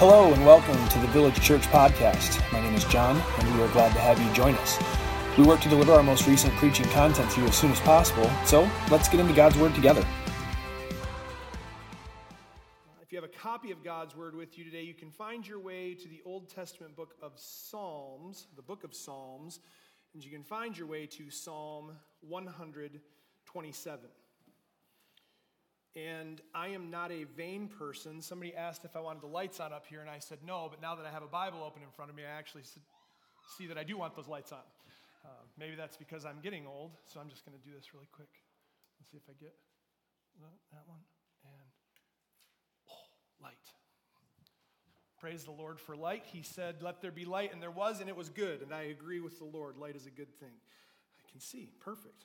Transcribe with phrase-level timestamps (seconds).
[0.00, 2.40] Hello and welcome to the Village Church Podcast.
[2.54, 4.78] My name is John, and we are glad to have you join us.
[5.36, 8.30] We work to deliver our most recent preaching content to you as soon as possible,
[8.46, 10.02] so let's get into God's Word together.
[13.02, 15.60] If you have a copy of God's Word with you today, you can find your
[15.60, 19.60] way to the Old Testament book of Psalms, the book of Psalms,
[20.14, 24.08] and you can find your way to Psalm 127.
[25.96, 28.22] And I am not a vain person.
[28.22, 30.80] Somebody asked if I wanted the lights on up here, and I said no, but
[30.80, 32.62] now that I have a Bible open in front of me, I actually
[33.58, 34.62] see that I do want those lights on.
[35.24, 38.08] Uh, maybe that's because I'm getting old, so I'm just going to do this really
[38.12, 38.30] quick.
[38.98, 39.54] Let's see if I get
[40.72, 41.00] that one.
[41.44, 41.68] And,
[42.88, 43.54] oh, light.
[45.20, 46.24] Praise the Lord for light.
[46.32, 48.62] He said, Let there be light, and there was, and it was good.
[48.62, 49.76] And I agree with the Lord.
[49.76, 50.52] Light is a good thing.
[51.18, 51.70] I can see.
[51.80, 52.24] Perfect.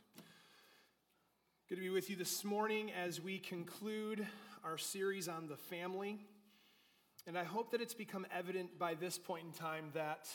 [1.68, 4.28] Good to be with you this morning as we conclude
[4.64, 6.20] our series on the family.
[7.26, 10.28] And I hope that it's become evident by this point in time that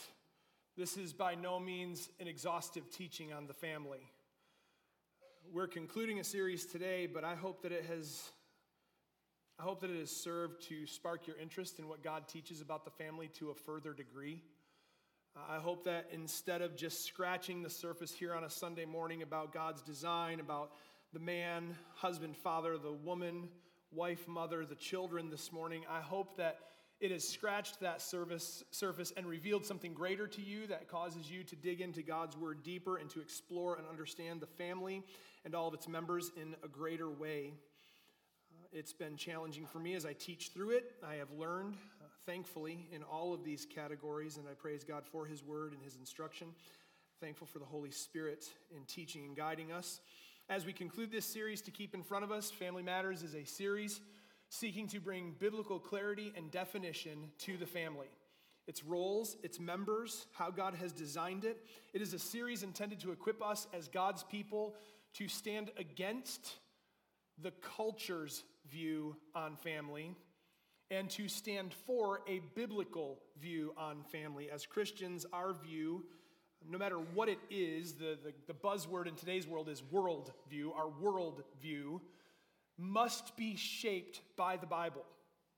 [0.76, 4.10] this is by no means an exhaustive teaching on the family.
[5.52, 8.30] We're concluding a series today, but I hope that it has
[9.56, 12.84] I hope that it has served to spark your interest in what God teaches about
[12.84, 14.42] the family to a further degree.
[15.48, 19.52] I hope that instead of just scratching the surface here on a Sunday morning about
[19.52, 20.72] God's design, about
[21.12, 23.48] the man, husband, father, the woman,
[23.90, 25.82] wife, mother, the children this morning.
[25.90, 26.58] I hope that
[27.00, 31.42] it has scratched that surface, surface and revealed something greater to you that causes you
[31.44, 35.02] to dig into God's word deeper and to explore and understand the family
[35.44, 37.54] and all of its members in a greater way.
[38.52, 40.92] Uh, it's been challenging for me as I teach through it.
[41.04, 45.26] I have learned, uh, thankfully, in all of these categories, and I praise God for
[45.26, 46.48] His word and His instruction.
[47.20, 48.44] Thankful for the Holy Spirit
[48.76, 50.00] in teaching and guiding us.
[50.50, 53.44] As we conclude this series to keep in front of us, Family Matters is a
[53.44, 54.00] series
[54.48, 58.08] seeking to bring biblical clarity and definition to the family.
[58.66, 61.64] Its roles, its members, how God has designed it.
[61.94, 64.74] It is a series intended to equip us as God's people
[65.14, 66.56] to stand against
[67.40, 70.16] the culture's view on family
[70.90, 74.50] and to stand for a biblical view on family.
[74.50, 76.06] As Christians, our view
[76.68, 80.74] no matter what it is, the, the, the buzzword in today's world is worldview.
[80.76, 82.00] Our worldview
[82.78, 85.04] must be shaped by the Bible.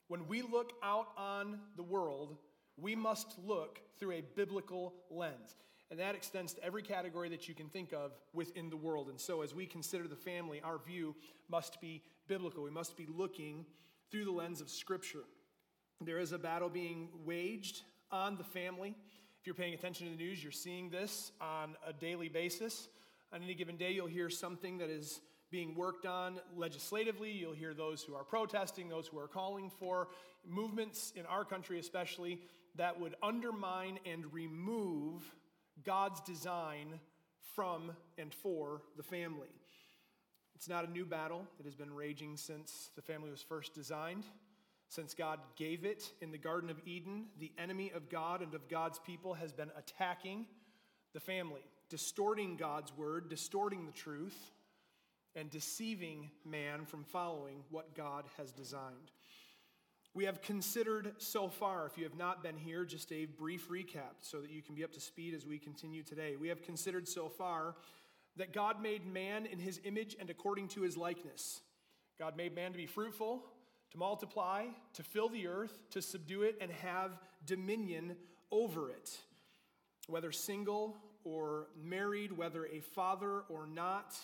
[0.08, 2.36] When we look out on the world,
[2.76, 5.56] we must look through a biblical lens.
[5.90, 9.08] And that extends to every category that you can think of within the world.
[9.08, 11.14] And so, as we consider the family, our view
[11.50, 12.62] must be biblical.
[12.62, 13.66] We must be looking
[14.10, 15.24] through the lens of Scripture.
[16.00, 18.94] There is a battle being waged on the family.
[19.42, 22.86] If you're paying attention to the news, you're seeing this on a daily basis.
[23.32, 25.20] On any given day, you'll hear something that is
[25.50, 27.32] being worked on legislatively.
[27.32, 30.06] You'll hear those who are protesting, those who are calling for
[30.48, 32.38] movements in our country, especially,
[32.76, 35.28] that would undermine and remove
[35.82, 37.00] God's design
[37.56, 39.50] from and for the family.
[40.54, 44.22] It's not a new battle, it has been raging since the family was first designed.
[44.92, 48.68] Since God gave it in the Garden of Eden, the enemy of God and of
[48.68, 50.44] God's people has been attacking
[51.14, 54.36] the family, distorting God's word, distorting the truth,
[55.34, 59.12] and deceiving man from following what God has designed.
[60.12, 64.20] We have considered so far, if you have not been here, just a brief recap
[64.20, 66.36] so that you can be up to speed as we continue today.
[66.38, 67.76] We have considered so far
[68.36, 71.62] that God made man in his image and according to his likeness.
[72.18, 73.42] God made man to be fruitful
[73.92, 74.64] to multiply,
[74.94, 77.10] to fill the earth, to subdue it, and have
[77.44, 78.16] dominion
[78.50, 79.18] over it.
[80.08, 84.16] Whether single or married, whether a father or not,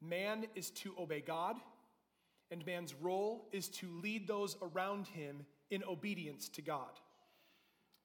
[0.00, 1.56] man is to obey God,
[2.50, 7.00] and man's role is to lead those around him in obedience to God.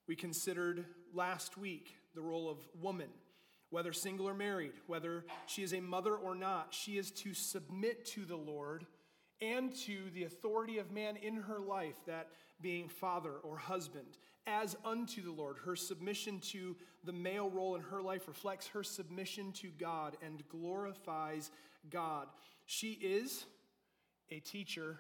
[0.08, 3.10] We considered last week the role of woman,
[3.70, 8.06] whether single or married, whether she is a mother or not, she is to submit
[8.08, 8.86] to the Lord
[9.42, 12.28] and to the authority of man in her life, that
[12.62, 15.58] being father or husband, as unto the Lord.
[15.64, 20.44] Her submission to the male role in her life reflects her submission to God and
[20.50, 21.52] glorifies
[21.90, 22.28] God.
[22.66, 23.46] She is
[24.30, 25.00] a teacher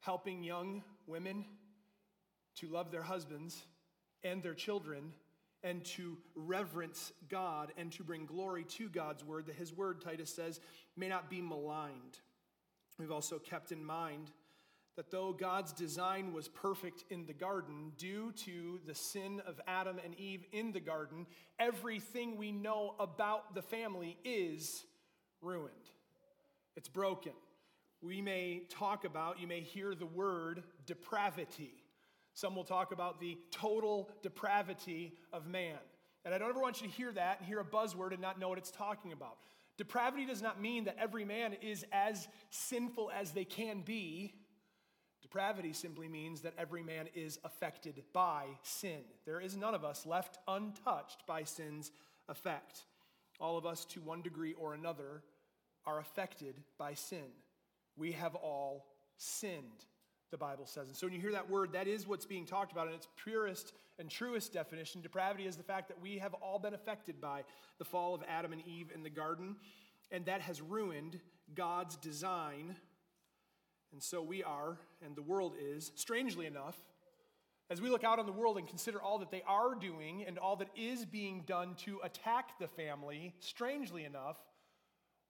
[0.00, 1.44] helping young women
[2.56, 3.64] to love their husbands
[4.22, 5.12] and their children
[5.62, 10.32] and to reverence God and to bring glory to God's word, that his word, Titus
[10.32, 10.60] says,
[10.96, 12.18] may not be maligned.
[12.98, 14.30] We've also kept in mind
[14.96, 20.00] that though God's design was perfect in the garden, due to the sin of Adam
[20.04, 21.26] and Eve in the garden,
[21.60, 24.84] everything we know about the family is
[25.40, 25.70] ruined.
[26.76, 27.32] It's broken.
[28.02, 31.74] We may talk about, you may hear the word depravity.
[32.34, 35.78] Some will talk about the total depravity of man.
[36.24, 38.40] And I don't ever want you to hear that and hear a buzzword and not
[38.40, 39.36] know what it's talking about.
[39.78, 44.34] Depravity does not mean that every man is as sinful as they can be.
[45.22, 49.00] Depravity simply means that every man is affected by sin.
[49.24, 51.92] There is none of us left untouched by sin's
[52.28, 52.84] effect.
[53.40, 55.22] All of us, to one degree or another,
[55.86, 57.30] are affected by sin.
[57.96, 58.86] We have all
[59.16, 59.86] sinned,
[60.30, 60.88] the Bible says.
[60.88, 63.08] And so when you hear that word, that is what's being talked about in its
[63.22, 65.00] purest and truest definition.
[65.00, 67.44] Depravity is the fact that we have all been affected by
[67.78, 69.56] the fall of Adam and Eve in the garden,
[70.10, 71.18] and that has ruined
[71.54, 72.76] God's design.
[73.92, 76.76] And so we are, and the world is, strangely enough,
[77.70, 80.38] as we look out on the world and consider all that they are doing and
[80.38, 84.36] all that is being done to attack the family, strangely enough,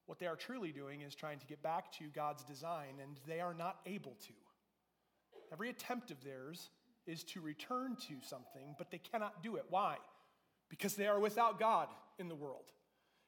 [0.05, 3.41] what they are truly doing is trying to get back to God's design, and they
[3.41, 4.33] are not able to.
[5.51, 6.69] Every attempt of theirs
[7.05, 9.65] is to return to something, but they cannot do it.
[9.69, 9.97] Why?
[10.69, 11.87] Because they are without God
[12.19, 12.71] in the world.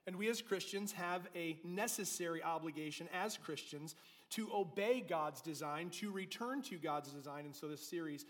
[0.08, 3.96] And we as Christians have a necessary obligation as Christians
[4.32, 7.46] to obey God's design, to return to God's design.
[7.46, 8.26] And so this series,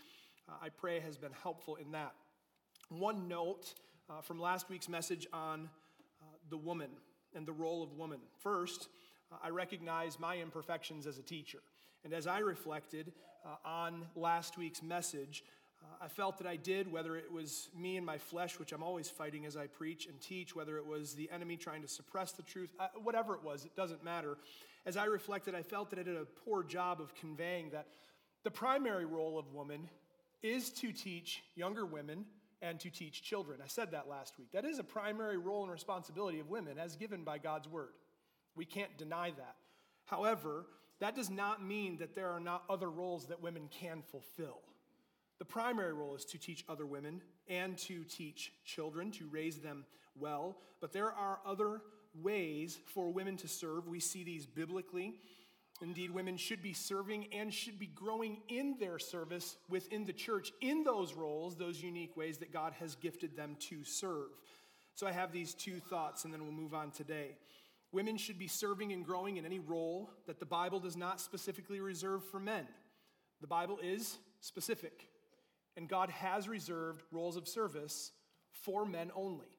[0.48, 2.12] uh, I pray, has been helpful in that.
[2.88, 3.74] One note
[4.10, 5.70] uh, from last week's message on
[6.20, 6.90] uh, the woman
[7.34, 8.20] and the role of woman.
[8.40, 8.88] First,
[9.30, 11.60] uh, I recognize my imperfections as a teacher.
[12.04, 13.12] And as I reflected
[13.44, 15.44] uh, on last week's message,
[15.82, 18.82] uh, I felt that I did, whether it was me and my flesh, which I'm
[18.82, 22.32] always fighting as I preach and teach, whether it was the enemy trying to suppress
[22.32, 24.36] the truth, uh, whatever it was, it doesn't matter.
[24.84, 27.86] As I reflected, I felt that I did a poor job of conveying that
[28.42, 29.88] the primary role of woman
[30.42, 32.24] is to teach younger women
[32.60, 33.60] and to teach children.
[33.62, 34.48] I said that last week.
[34.52, 37.92] That is a primary role and responsibility of women as given by God's word.
[38.56, 39.56] We can't deny that.
[40.04, 40.66] However,
[41.02, 44.60] that does not mean that there are not other roles that women can fulfill.
[45.40, 49.84] The primary role is to teach other women and to teach children, to raise them
[50.16, 50.58] well.
[50.80, 51.80] But there are other
[52.22, 53.88] ways for women to serve.
[53.88, 55.14] We see these biblically.
[55.82, 60.52] Indeed, women should be serving and should be growing in their service within the church
[60.60, 64.28] in those roles, those unique ways that God has gifted them to serve.
[64.94, 67.34] So I have these two thoughts, and then we'll move on today.
[67.92, 71.80] Women should be serving and growing in any role that the Bible does not specifically
[71.80, 72.66] reserve for men.
[73.42, 75.08] The Bible is specific,
[75.76, 78.12] and God has reserved roles of service
[78.50, 79.58] for men only.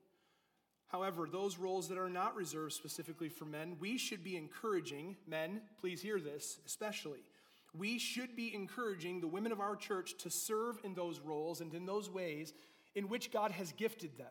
[0.88, 5.62] However, those roles that are not reserved specifically for men, we should be encouraging, men,
[5.80, 7.24] please hear this especially.
[7.76, 11.74] We should be encouraging the women of our church to serve in those roles and
[11.74, 12.54] in those ways
[12.94, 14.28] in which God has gifted them.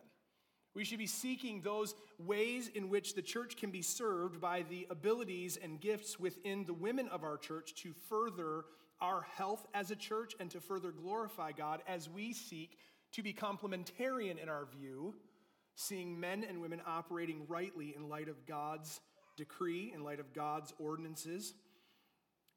[0.75, 4.87] We should be seeking those ways in which the church can be served by the
[4.89, 8.65] abilities and gifts within the women of our church to further
[8.99, 12.77] our health as a church and to further glorify God as we seek
[13.11, 15.13] to be complementarian in our view,
[15.75, 18.99] seeing men and women operating rightly in light of God's
[19.37, 21.53] decree, in light of God's ordinances.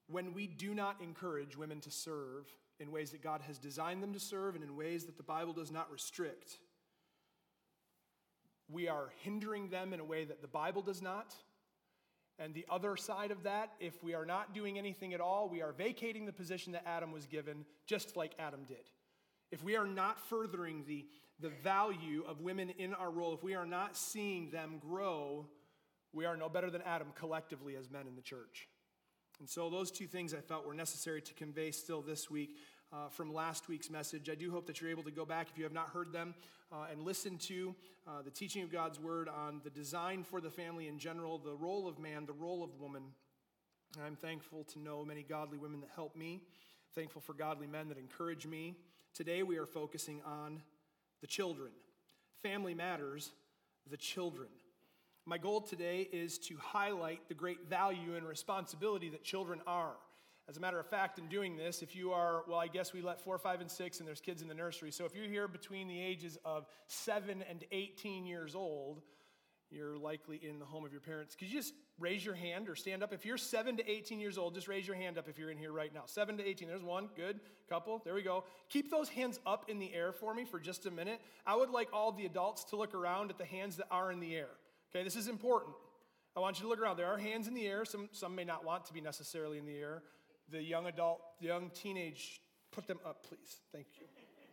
[0.08, 2.46] When we do not encourage women to serve
[2.78, 5.52] in ways that God has designed them to serve and in ways that the Bible
[5.52, 6.58] does not restrict,
[8.68, 11.34] we are hindering them in a way that the Bible does not.
[12.38, 15.62] And the other side of that, if we are not doing anything at all, we
[15.62, 18.90] are vacating the position that Adam was given, just like Adam did.
[19.50, 21.06] If we are not furthering the,
[21.40, 25.46] the value of women in our role, if we are not seeing them grow,
[26.12, 28.68] we are no better than Adam collectively as men in the church.
[29.38, 32.56] And so, those two things I felt were necessary to convey still this week
[32.92, 34.28] uh, from last week's message.
[34.30, 36.34] I do hope that you're able to go back, if you have not heard them,
[36.72, 37.74] uh, and listen to
[38.06, 41.54] uh, the teaching of God's word on the design for the family in general, the
[41.54, 43.02] role of man, the role of woman.
[43.96, 46.42] And I'm thankful to know many godly women that help me,
[46.94, 48.76] thankful for godly men that encourage me.
[49.14, 50.62] Today we are focusing on
[51.20, 51.72] the children.
[52.42, 53.32] Family matters,
[53.90, 54.48] the children.
[55.24, 59.94] My goal today is to highlight the great value and responsibility that children are.
[60.48, 63.02] As a matter of fact, in doing this, if you are, well, I guess we
[63.02, 64.92] let four, five, and six, and there's kids in the nursery.
[64.92, 69.02] So if you're here between the ages of seven and 18 years old,
[69.70, 71.34] you're likely in the home of your parents.
[71.34, 73.12] Could you just raise your hand or stand up?
[73.12, 75.58] If you're seven to 18 years old, just raise your hand up if you're in
[75.58, 76.02] here right now.
[76.06, 77.40] Seven to 18, there's one, good.
[77.68, 78.44] Couple, there we go.
[78.68, 81.20] Keep those hands up in the air for me for just a minute.
[81.44, 84.20] I would like all the adults to look around at the hands that are in
[84.20, 84.50] the air.
[84.94, 85.74] Okay, this is important.
[86.36, 86.96] I want you to look around.
[86.96, 87.84] There are hands in the air.
[87.84, 90.02] Some, some may not want to be necessarily in the air
[90.50, 93.60] the young adult, the young teenage, put them up, please.
[93.72, 94.06] Thank you.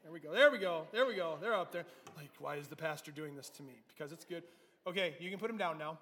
[0.04, 0.34] There we go.
[0.34, 0.88] There we go.
[0.92, 1.38] There we go.
[1.40, 1.86] They're up there.
[2.18, 3.74] Like, why is the pastor doing this to me?
[3.88, 4.44] Because it's good.
[4.86, 5.98] Okay, you can put them down now.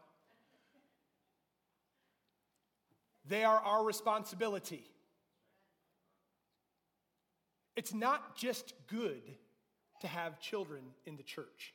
[3.27, 4.83] They are our responsibility.
[7.75, 9.21] It's not just good
[10.01, 11.73] to have children in the church,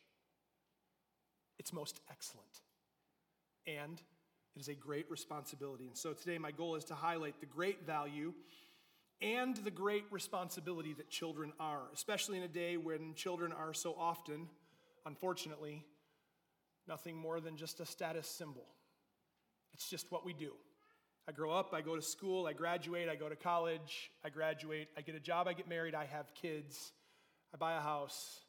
[1.59, 2.61] it's most excellent.
[3.67, 4.01] And
[4.57, 5.87] it is a great responsibility.
[5.87, 8.33] And so today, my goal is to highlight the great value
[9.21, 13.95] and the great responsibility that children are, especially in a day when children are so
[13.99, 14.49] often,
[15.05, 15.85] unfortunately,
[16.89, 18.67] nothing more than just a status symbol.
[19.75, 20.53] It's just what we do.
[21.29, 24.89] I grow up, I go to school, I graduate, I go to college, I graduate,
[24.97, 26.93] I get a job, I get married, I have kids,
[27.53, 28.41] I buy a house,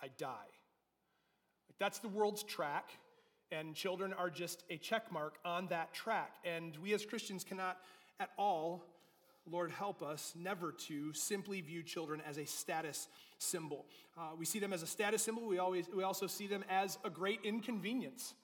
[0.00, 0.50] I die.
[1.78, 2.90] That's the world's track,
[3.52, 6.34] and children are just a check mark on that track.
[6.44, 7.78] And we as Christians cannot
[8.18, 8.84] at all
[9.48, 13.86] Lord, help us never to simply view children as a status symbol.
[14.18, 15.46] Uh, we see them as a status symbol.
[15.46, 18.34] We, always, we also see them as a great inconvenience.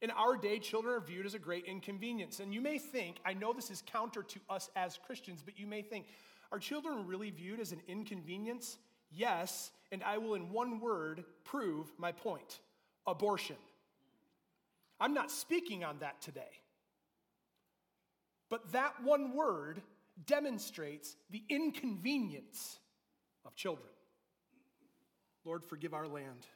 [0.00, 2.40] In our day, children are viewed as a great inconvenience.
[2.40, 5.66] And you may think, I know this is counter to us as Christians, but you
[5.66, 6.06] may think,
[6.50, 8.78] are children really viewed as an inconvenience?
[9.10, 12.60] Yes, and I will, in one word, prove my point
[13.06, 13.56] abortion.
[15.00, 16.60] I'm not speaking on that today.
[18.50, 19.82] But that one word
[20.26, 22.78] demonstrates the inconvenience
[23.44, 23.88] of children.
[25.44, 26.46] Lord, forgive our land.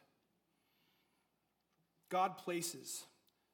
[2.11, 3.05] God places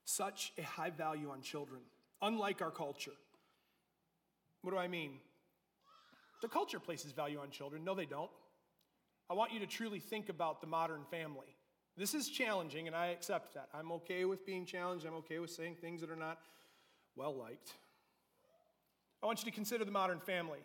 [0.04, 1.80] such a high value on children,
[2.23, 3.12] unlike our culture.
[4.62, 5.12] What do I mean?
[6.42, 7.85] The culture places value on children.
[7.85, 8.30] No, they don't.
[9.30, 11.54] I want you to truly think about the modern family.
[11.99, 13.69] This is challenging, and I accept that.
[13.75, 15.05] I'm okay with being challenged.
[15.05, 16.38] I'm okay with saying things that are not
[17.17, 17.73] well liked.
[19.21, 20.61] I want you to consider the modern family.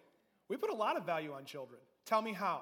[0.48, 1.80] We put a lot of value on children.
[2.06, 2.62] Tell me how.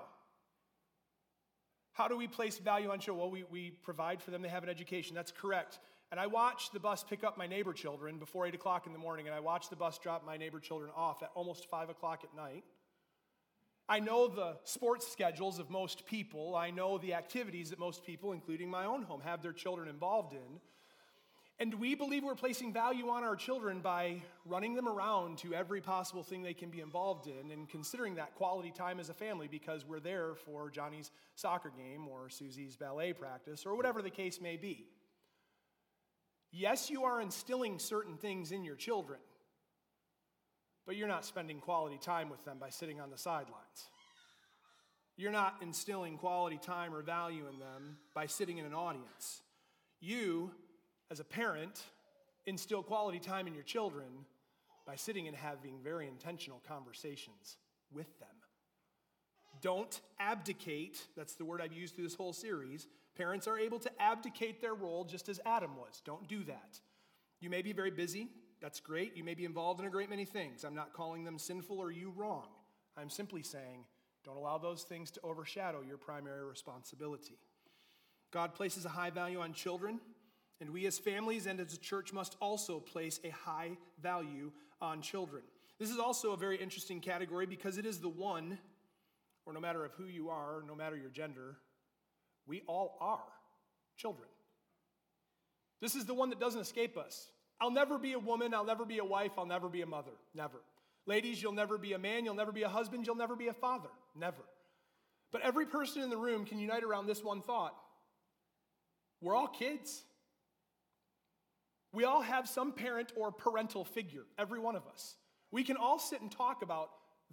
[1.91, 3.19] How do we place value on children?
[3.19, 5.15] Well, we, we provide for them, they have an education.
[5.15, 5.79] That's correct.
[6.09, 8.99] And I watch the bus pick up my neighbor children before 8 o'clock in the
[8.99, 12.23] morning, and I watch the bus drop my neighbor children off at almost 5 o'clock
[12.23, 12.63] at night.
[13.91, 16.55] I know the sports schedules of most people.
[16.55, 20.31] I know the activities that most people, including my own home, have their children involved
[20.31, 20.61] in.
[21.59, 25.81] And we believe we're placing value on our children by running them around to every
[25.81, 29.49] possible thing they can be involved in and considering that quality time as a family
[29.49, 34.39] because we're there for Johnny's soccer game or Susie's ballet practice or whatever the case
[34.39, 34.85] may be.
[36.49, 39.19] Yes, you are instilling certain things in your children,
[40.85, 43.89] but you're not spending quality time with them by sitting on the sidelines.
[45.17, 49.41] You're not instilling quality time or value in them by sitting in an audience.
[49.99, 50.51] You
[51.11, 51.83] as a parent,
[52.45, 54.07] instill quality time in your children
[54.87, 57.57] by sitting and having very intentional conversations
[57.93, 58.29] with them.
[59.61, 62.87] Don't abdicate, that's the word I've used through this whole series.
[63.15, 66.01] Parents are able to abdicate their role just as Adam was.
[66.03, 66.79] Don't do that.
[67.41, 68.29] You may be very busy,
[68.61, 69.17] that's great.
[69.17, 70.63] You may be involved in a great many things.
[70.63, 72.47] I'm not calling them sinful or you wrong.
[72.95, 73.85] I'm simply saying,
[74.23, 77.39] don't allow those things to overshadow your primary responsibility.
[78.31, 79.99] God places a high value on children.
[80.59, 85.01] And we as families and as a church must also place a high value on
[85.01, 85.41] children.
[85.79, 88.59] This is also a very interesting category because it is the one,
[89.47, 91.57] or no matter of who you are, no matter your gender,
[92.45, 93.23] we all are
[93.97, 94.29] children.
[95.81, 97.31] This is the one that doesn't escape us.
[97.61, 100.11] I'll never be a woman, I'll never be a wife, I'll never be a mother.
[100.33, 100.57] Never.
[101.05, 103.53] Ladies, you'll never be a man, you'll never be a husband, you'll never be a
[103.53, 103.89] father.
[104.15, 104.41] Never.
[105.31, 107.75] But every person in the room can unite around this one thought.
[109.21, 110.03] We're all kids.
[111.93, 115.15] We all have some parent or parental figure, every one of us.
[115.51, 116.89] We can all sit and talk about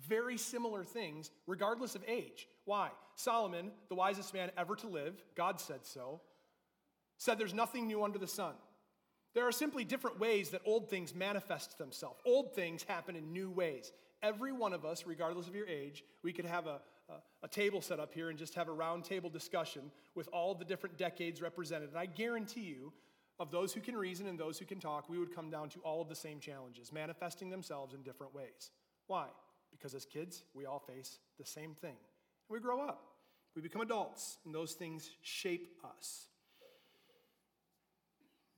[0.06, 2.47] very similar things, regardless of age.
[2.66, 2.90] Why?
[3.14, 6.20] Solomon, the wisest man ever to live, God said so,
[7.16, 8.54] said there's nothing new under the sun.
[9.35, 12.20] There are simply different ways that old things manifest themselves.
[12.25, 13.92] Old things happen in new ways.
[14.23, 17.80] Every one of us, regardless of your age, we could have a, a, a table
[17.80, 21.40] set up here and just have a round table discussion with all the different decades
[21.40, 21.90] represented.
[21.90, 22.92] And I guarantee you
[23.38, 25.80] of those who can reason and those who can talk, we would come down to
[25.80, 28.70] all of the same challenges, manifesting themselves in different ways.
[29.06, 29.26] Why?
[29.70, 31.90] Because as kids, we all face the same thing.
[31.90, 33.04] And we grow up,
[33.54, 36.26] we become adults, and those things shape us.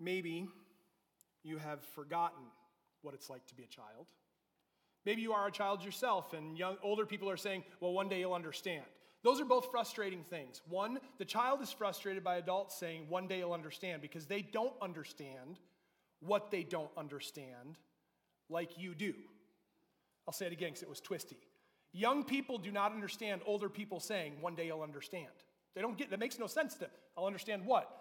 [0.01, 0.49] Maybe
[1.45, 2.43] you have forgotten
[3.03, 4.09] what it's like to be a child.
[5.07, 8.21] Maybe you are a child yourself, and young, older people are saying, well, one day
[8.21, 8.85] you'll understand.
[9.23, 10.63] Those are both frustrating things.
[10.69, 14.75] One, the child is frustrated by adults saying, one day you'll understand, because they don't
[14.81, 15.59] understand
[16.21, 17.79] what they don't understand
[18.49, 19.15] like you do.
[20.27, 21.39] I'll say it again because it was twisty.
[21.93, 25.29] Young people do not understand older people saying, one day you'll understand.
[25.75, 28.00] They don't get, that makes no sense to, I'll understand what?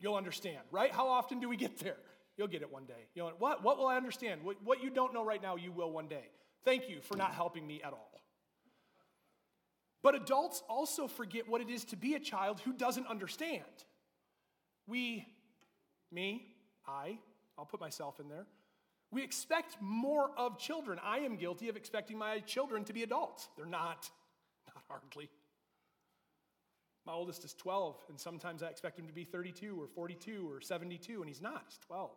[0.00, 0.92] You'll understand, right?
[0.92, 1.96] How often do we get there?
[2.36, 3.08] You'll get it one day.
[3.14, 3.62] You'll, what?
[3.62, 4.42] What will I understand?
[4.42, 6.24] What, what you don't know right now, you will one day.
[6.64, 8.22] Thank you for not helping me at all.
[10.02, 13.64] But adults also forget what it is to be a child who doesn't understand.
[14.86, 15.26] We,
[16.12, 16.46] me,
[16.86, 17.18] I,
[17.56, 18.46] I'll put myself in there.
[19.10, 20.98] We expect more of children.
[21.02, 23.48] I am guilty of expecting my children to be adults.
[23.56, 24.10] They're not,
[24.74, 25.30] not hardly.
[27.06, 30.60] My oldest is 12, and sometimes I expect him to be 32 or 42 or
[30.60, 31.64] 72, and he's not.
[31.68, 32.10] He's 12.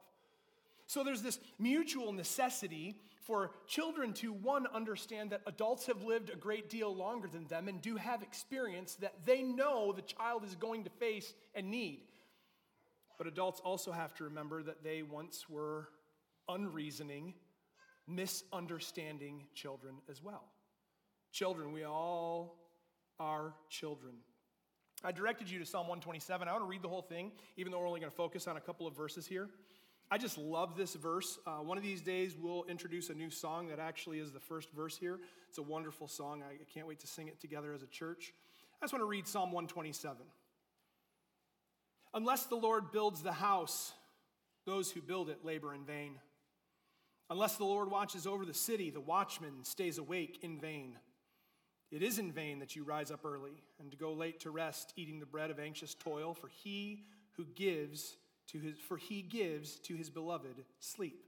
[0.86, 6.38] So there's this mutual necessity for children to, one, understand that adults have lived a
[6.38, 10.56] great deal longer than them and do have experience that they know the child is
[10.56, 12.04] going to face and need.
[13.18, 15.90] But adults also have to remember that they once were
[16.48, 17.34] unreasoning,
[18.08, 20.46] misunderstanding children as well.
[21.34, 22.56] Children, we all
[23.20, 24.14] are children.
[25.04, 26.48] I directed you to Psalm 127.
[26.48, 28.58] I want to read the whole thing, even though we're only going to focus on
[28.58, 29.50] a couple of verses here.
[30.10, 31.38] I just love this verse.
[31.46, 34.72] Uh, one of these days, we'll introduce a new song that actually is the first
[34.72, 35.20] verse here.
[35.50, 36.42] It's a wonderful song.
[36.42, 38.34] I can't wait to sing it together as a church.
[38.82, 40.18] I just want to read Psalm 127.
[42.14, 43.92] Unless the Lord builds the house,
[44.66, 46.20] those who build it labor in vain.
[47.30, 50.98] Unless the Lord watches over the city, the watchman stays awake in vain.
[51.92, 55.20] It is in vain that you rise up early and go late to rest, eating
[55.20, 57.04] the bread of anxious toil, for he
[57.38, 58.18] who gives
[58.48, 61.24] to his, for he gives to his beloved sleep.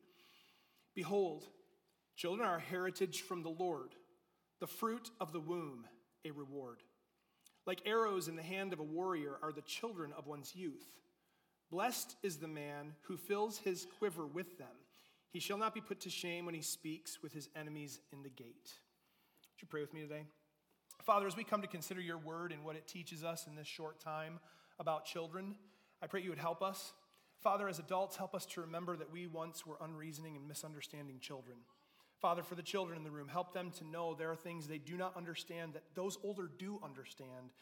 [0.95, 1.45] Behold,
[2.15, 3.95] children are a heritage from the Lord,
[4.59, 5.85] the fruit of the womb,
[6.25, 6.83] a reward.
[7.65, 10.87] Like arrows in the hand of a warrior are the children of one's youth.
[11.71, 14.67] Blessed is the man who fills his quiver with them.
[15.31, 18.29] He shall not be put to shame when he speaks with his enemies in the
[18.29, 18.47] gate.
[19.53, 20.23] Would you pray with me today?
[21.09, 23.65] Father, as we come to consider your word and what it teaches us in this
[23.65, 24.39] short time
[24.79, 25.55] about children,
[26.03, 26.93] I pray you would help us.
[27.41, 31.57] Father, as adults, help us to remember that we once were unreasoning and misunderstanding children.
[32.21, 34.77] Father, for the children in the room, help them to know there are things they
[34.77, 37.53] do not understand that those older do understand.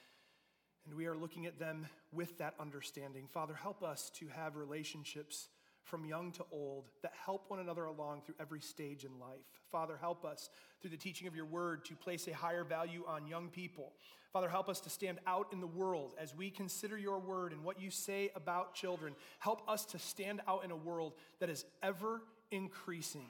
[0.86, 3.30] And we are looking at them with that understanding.
[3.32, 5.48] Father, help us to have relationships
[5.88, 9.38] from young to old that help one another along through every stage in life.
[9.72, 10.50] Father, help us
[10.82, 13.94] through the teaching of your word to place a higher value on young people.
[14.34, 17.64] Father, help us to stand out in the world as we consider your word and
[17.64, 19.16] what you say about children.
[19.40, 22.22] Help us to stand out in a world that is ever
[22.52, 23.28] increasing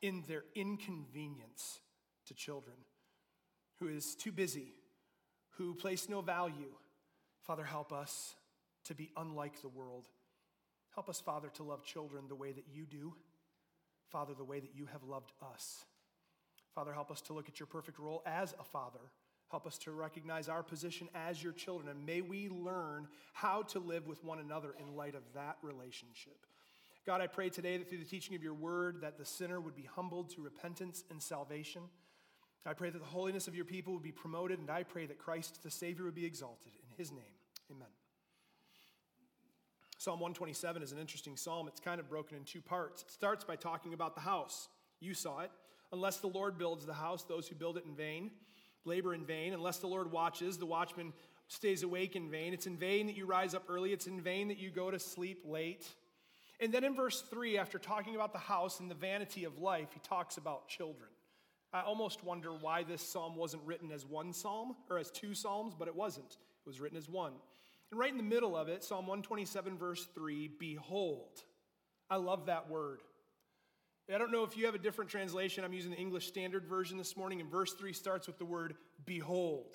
[0.00, 1.80] in their inconvenience
[2.26, 2.76] to children,
[3.80, 4.74] who is too busy,
[5.56, 6.72] who place no value.
[7.42, 8.36] Father, help us
[8.84, 10.06] to be unlike the world.
[10.98, 13.14] Help us, Father, to love children the way that you do.
[14.10, 15.84] Father, the way that you have loved us.
[16.74, 19.12] Father, help us to look at your perfect role as a father.
[19.48, 23.78] Help us to recognize our position as your children, and may we learn how to
[23.78, 26.44] live with one another in light of that relationship.
[27.06, 29.76] God, I pray today that through the teaching of your word, that the sinner would
[29.76, 31.82] be humbled to repentance and salvation.
[32.66, 35.18] I pray that the holiness of your people would be promoted, and I pray that
[35.18, 36.72] Christ the Savior would be exalted.
[36.82, 37.36] In his name,
[37.70, 37.86] amen.
[39.98, 41.68] Psalm 127 is an interesting psalm.
[41.68, 43.02] It's kind of broken in two parts.
[43.02, 44.68] It starts by talking about the house.
[45.00, 45.50] You saw it.
[45.92, 48.30] Unless the Lord builds the house, those who build it in vain
[48.88, 49.52] labor in vain.
[49.52, 51.12] Unless the Lord watches, the watchman
[51.46, 52.52] stays awake in vain.
[52.52, 54.98] It's in vain that you rise up early, it's in vain that you go to
[54.98, 55.86] sleep late.
[56.60, 59.88] And then in verse 3, after talking about the house and the vanity of life,
[59.94, 61.10] he talks about children.
[61.72, 65.74] I almost wonder why this psalm wasn't written as one psalm or as two psalms,
[65.78, 66.30] but it wasn't.
[66.30, 67.34] It was written as one.
[67.90, 71.42] And right in the middle of it, Psalm 127, verse 3 Behold.
[72.10, 73.02] I love that word.
[74.12, 75.64] I don't know if you have a different translation.
[75.64, 78.74] I'm using the English Standard Version this morning, and verse 3 starts with the word
[79.04, 79.74] behold.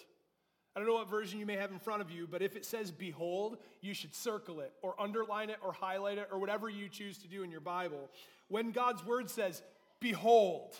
[0.75, 2.65] I don't know what version you may have in front of you, but if it
[2.65, 6.89] says behold, you should circle it or underline it or highlight it or whatever you
[6.89, 8.09] choose to do in your Bible.
[8.47, 9.61] When God's word says
[9.99, 10.75] behold,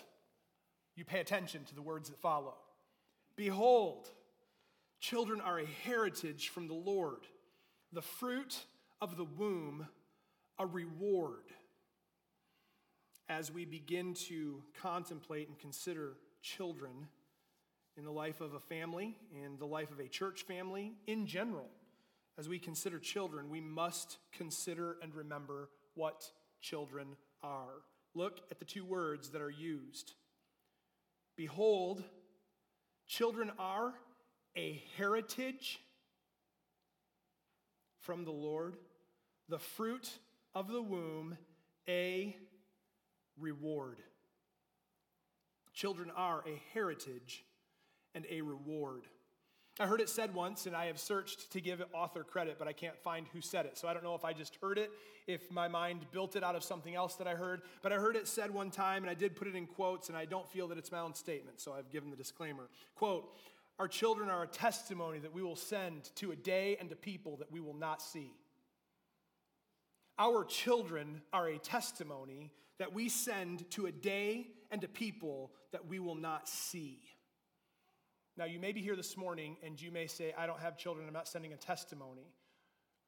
[0.96, 2.54] you pay attention to the words that follow.
[3.36, 4.08] Behold,
[5.04, 7.26] Children are a heritage from the Lord,
[7.92, 8.58] the fruit
[9.02, 9.86] of the womb,
[10.58, 11.44] a reward.
[13.28, 17.08] As we begin to contemplate and consider children
[17.98, 21.68] in the life of a family, in the life of a church family in general,
[22.38, 26.30] as we consider children, we must consider and remember what
[26.62, 27.08] children
[27.42, 27.82] are.
[28.14, 30.14] Look at the two words that are used.
[31.36, 32.02] Behold,
[33.06, 33.92] children are
[34.56, 35.80] a heritage
[38.00, 38.76] from the Lord,
[39.48, 40.10] the fruit
[40.54, 41.36] of the womb,
[41.88, 42.36] a
[43.38, 43.98] reward.
[45.72, 47.44] Children are a heritage
[48.14, 49.02] and a reward.
[49.80, 52.72] I heard it said once, and I have searched to give author credit, but I
[52.72, 53.76] can't find who said it.
[53.76, 54.92] So I don't know if I just heard it,
[55.26, 57.62] if my mind built it out of something else that I heard.
[57.82, 60.16] But I heard it said one time, and I did put it in quotes, and
[60.16, 62.68] I don't feel that it's my own statement, so I've given the disclaimer.
[62.94, 63.34] Quote
[63.78, 67.38] Our children are a testimony that we will send to a day and to people
[67.38, 68.32] that we will not see.
[70.18, 75.86] Our children are a testimony that we send to a day and to people that
[75.88, 77.00] we will not see.
[78.36, 81.06] Now, you may be here this morning and you may say, I don't have children,
[81.06, 82.32] I'm not sending a testimony.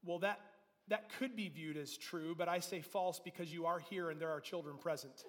[0.04, 0.40] Well, that,
[0.88, 4.20] that could be viewed as true, but I say false because you are here and
[4.20, 5.24] there are children present.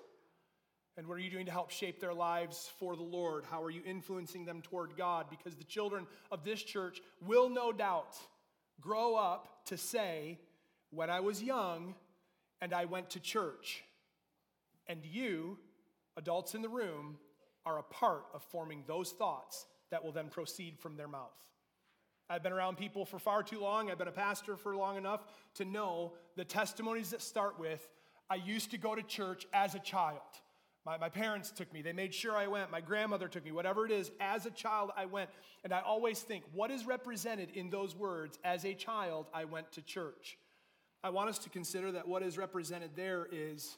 [0.98, 3.46] And what are you doing to help shape their lives for the Lord?
[3.50, 5.28] How are you influencing them toward God?
[5.30, 8.18] Because the children of this church will no doubt
[8.82, 10.40] grow up to say,
[10.90, 11.94] When I was young
[12.62, 13.84] and I went to church.
[14.88, 15.60] And you,
[16.18, 17.18] adults in the room,
[17.66, 21.38] are a part of forming those thoughts that will then proceed from their mouth.
[22.30, 23.92] I've been around people for far too long.
[23.92, 27.88] I've been a pastor for long enough to know the testimonies that start with
[28.30, 30.20] I used to go to church as a child.
[30.88, 31.82] My, my parents took me.
[31.82, 32.72] They made sure I went.
[32.72, 33.52] My grandmother took me.
[33.52, 35.30] Whatever it is, as a child, I went.
[35.66, 38.40] And I always think, what is represented in those words?
[38.46, 40.38] As a child, I went to church.
[41.04, 43.76] I want us to consider that what is represented there is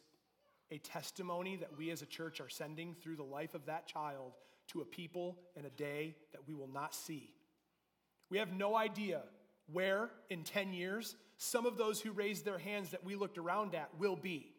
[0.69, 4.33] a testimony that we as a church are sending through the life of that child
[4.67, 7.31] to a people in a day that we will not see.
[8.29, 9.23] We have no idea
[9.73, 13.73] where in 10 years some of those who raised their hands that we looked around
[13.73, 14.51] at will be.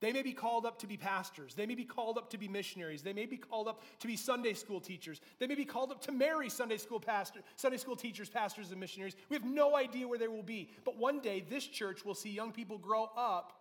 [0.00, 1.54] They may be called up to be pastors.
[1.54, 3.02] They may be called up to be missionaries.
[3.02, 5.20] They may be called up to be Sunday school teachers.
[5.38, 8.80] They may be called up to marry Sunday school pastor, Sunday school teachers, pastors, and
[8.80, 9.16] missionaries.
[9.28, 10.70] We have no idea where they will be.
[10.84, 13.52] But one day, this church will see young people grow up,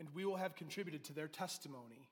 [0.00, 2.08] and we will have contributed to their testimony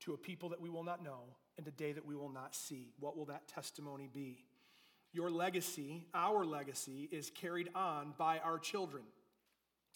[0.00, 1.22] to a people that we will not know
[1.56, 2.92] and a day that we will not see.
[2.98, 4.44] What will that testimony be?
[5.12, 9.04] Your legacy, our legacy, is carried on by our children.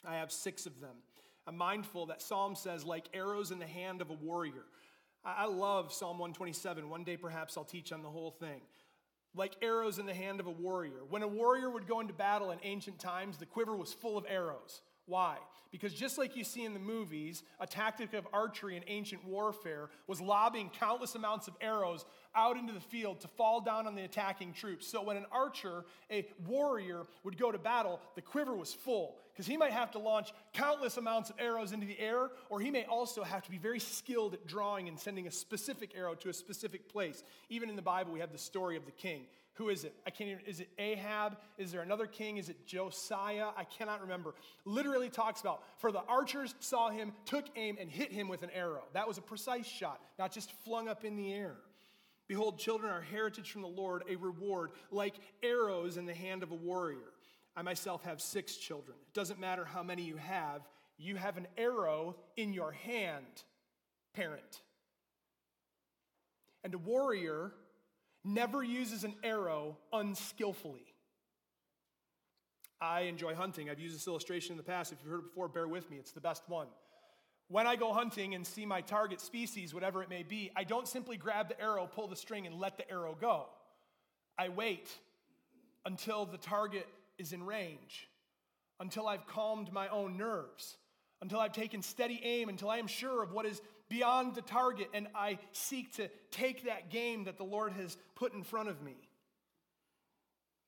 [0.05, 0.97] I have six of them.
[1.47, 4.65] I'm mindful that Psalm says, like arrows in the hand of a warrior.
[5.25, 6.89] I love Psalm 127.
[6.89, 8.61] One day, perhaps, I'll teach on the whole thing.
[9.35, 11.05] Like arrows in the hand of a warrior.
[11.09, 14.25] When a warrior would go into battle in ancient times, the quiver was full of
[14.29, 14.83] arrows.
[15.07, 15.37] Why?
[15.71, 19.91] Because just like you see in the movies, a tactic of archery in ancient warfare
[20.07, 22.05] was lobbing countless amounts of arrows
[22.37, 24.87] out into the field to fall down on the attacking troops.
[24.87, 29.47] So when an archer, a warrior, would go to battle, the quiver was full because
[29.47, 32.85] he might have to launch countless amounts of arrows into the air, or he may
[32.85, 36.33] also have to be very skilled at drawing and sending a specific arrow to a
[36.33, 37.23] specific place.
[37.51, 39.25] Even in the Bible, we have the story of the king.
[39.57, 39.95] Who is it?
[40.07, 41.39] I can't even, is it Ahab?
[41.57, 42.37] Is there another king?
[42.37, 43.49] Is it Josiah?
[43.57, 44.35] I cannot remember.
[44.67, 48.51] Literally talks about, for the archers saw him, took aim, and hit him with an
[48.51, 48.85] arrow.
[48.93, 51.57] That was a precise shot, not just flung up in the air.
[52.29, 56.51] Behold, children are heritage from the Lord, a reward, like arrows in the hand of
[56.51, 57.13] a warrior.
[57.57, 58.97] I myself have six children.
[59.01, 60.63] It doesn't matter how many you have,
[60.99, 63.45] you have an arrow in your hand,
[64.15, 64.63] parent.
[66.65, 67.53] And a warrior
[68.25, 70.85] never uses an arrow unskillfully.
[72.81, 73.71] I enjoy hunting.
[73.71, 74.93] I've used this illustration in the past.
[74.93, 75.97] If you've heard it before, bear with me.
[75.97, 76.67] It's the best one.
[77.49, 80.89] When I go hunting and see my target species, whatever it may be, I don't
[80.89, 83.47] simply grab the arrow, pull the string, and let the arrow go.
[84.37, 84.89] I wait
[85.85, 86.87] until the target
[87.19, 88.09] is in range,
[88.81, 90.77] until I've calmed my own nerves,
[91.23, 94.89] until I've taken steady aim, until I am sure of what is beyond the target,
[94.93, 98.83] and I seek to take that game that the Lord has put in front of
[98.83, 98.97] me.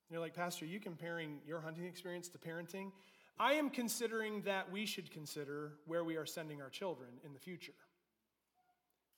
[0.09, 2.91] You're like, Pastor, are you comparing your hunting experience to parenting?
[3.39, 7.39] I am considering that we should consider where we are sending our children in the
[7.39, 7.71] future.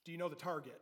[0.06, 0.80] Do you know the target?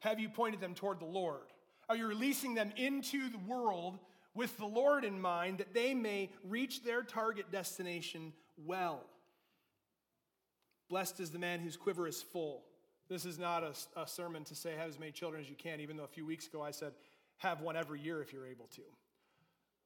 [0.00, 1.52] Have you pointed them toward the Lord?
[1.88, 3.98] Are you releasing them into the world
[4.34, 9.04] with the Lord in mind that they may reach their target destination well?
[10.88, 12.62] Blessed is the man whose quiver is full.
[13.08, 15.80] This is not a, a sermon to say have as many children as you can,
[15.80, 16.92] even though a few weeks ago I said
[17.38, 18.82] have one every year if you're able to.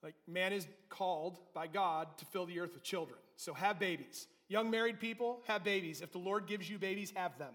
[0.07, 3.19] Like, man is called by God to fill the earth with children.
[3.35, 4.29] So have babies.
[4.47, 6.01] Young married people, have babies.
[6.01, 7.53] If the Lord gives you babies, have them.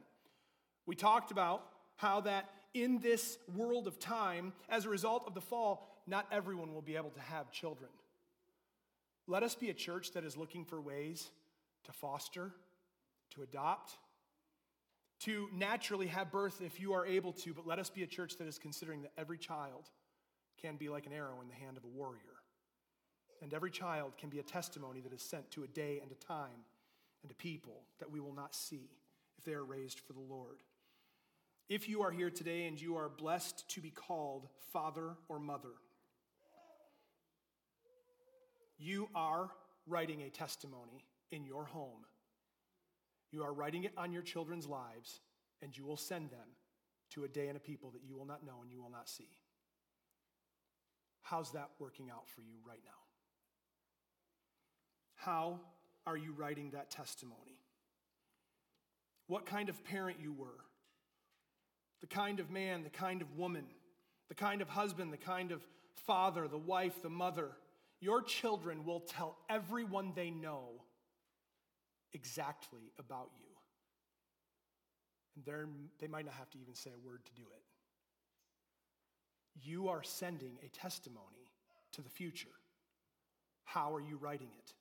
[0.86, 5.40] We talked about how that in this world of time, as a result of the
[5.40, 7.90] fall, not everyone will be able to have children.
[9.28, 11.30] Let us be a church that is looking for ways
[11.86, 12.52] to foster,
[13.34, 13.94] to adopt,
[15.22, 18.36] to naturally have birth if you are able to, but let us be a church
[18.40, 19.86] that is considering that every child
[20.62, 22.20] can be like an arrow in the hand of a warrior.
[23.42, 26.26] And every child can be a testimony that is sent to a day and a
[26.26, 26.66] time
[27.24, 28.90] and a people that we will not see
[29.38, 30.58] if they are raised for the Lord.
[31.70, 35.74] If you are here today and you are blessed to be called father or mother,
[38.78, 39.50] you are
[39.88, 42.06] writing a testimony in your home.
[43.32, 45.22] You are writing it on your children's lives,
[45.62, 46.48] and you will send them
[47.12, 49.08] to a day and a people that you will not know and you will not
[49.08, 49.30] see.
[51.22, 53.11] How's that working out for you right now?
[55.26, 55.60] How
[56.08, 57.60] are you writing that testimony?
[59.28, 60.60] What kind of parent you were,
[62.02, 63.66] the kind of man, the kind of woman,
[64.30, 65.62] the kind of husband, the kind of
[66.08, 67.50] father, the wife, the mother.
[68.00, 70.70] Your children will tell everyone they know
[72.14, 73.46] exactly about you.
[75.36, 75.46] And
[76.00, 77.64] they might not have to even say a word to do it.
[79.64, 81.52] You are sending a testimony
[81.92, 82.50] to the future.
[83.64, 84.74] How are you writing it?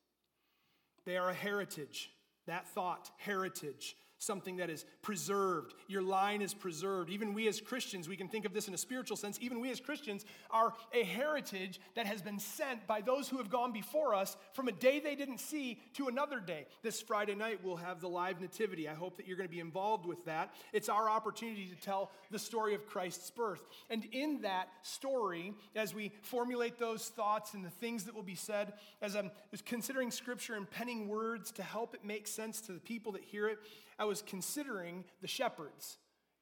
[1.04, 2.10] They are a heritage.
[2.46, 5.74] That thought, heritage, something that is preserved.
[5.88, 7.11] Your line is preserved.
[7.11, 9.70] Even we as Christians, we can think of this in a spiritual sense, even we
[9.70, 14.14] as Christians are a heritage that has been sent by those who have gone before
[14.14, 16.66] us from a day they didn't see to another day.
[16.83, 18.88] This Friday night, we'll have the live nativity.
[18.88, 20.54] I hope that you're going to be involved with that.
[20.72, 23.66] It's our opportunity to tell the story of Christ's birth.
[23.88, 28.35] And in that story, as we formulate those thoughts and the things that will be
[28.35, 29.30] said, as I'm
[29.64, 33.48] considering scripture and penning words to help it make sense to the people that hear
[33.48, 33.59] it,
[34.00, 35.98] I was considering the shepherds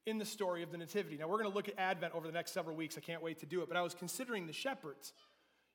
[0.06, 1.16] in the story of the Nativity.
[1.18, 2.96] Now, we're going to look at Advent over the next several weeks.
[2.96, 5.12] I can't wait to do it, but I was considering the shepherds.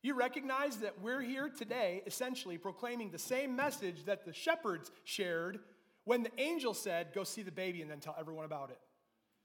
[0.02, 5.60] You recognize that we're here today essentially proclaiming the same message that the shepherds shared
[6.06, 8.80] when the angel said, Go see the baby and then tell everyone about it.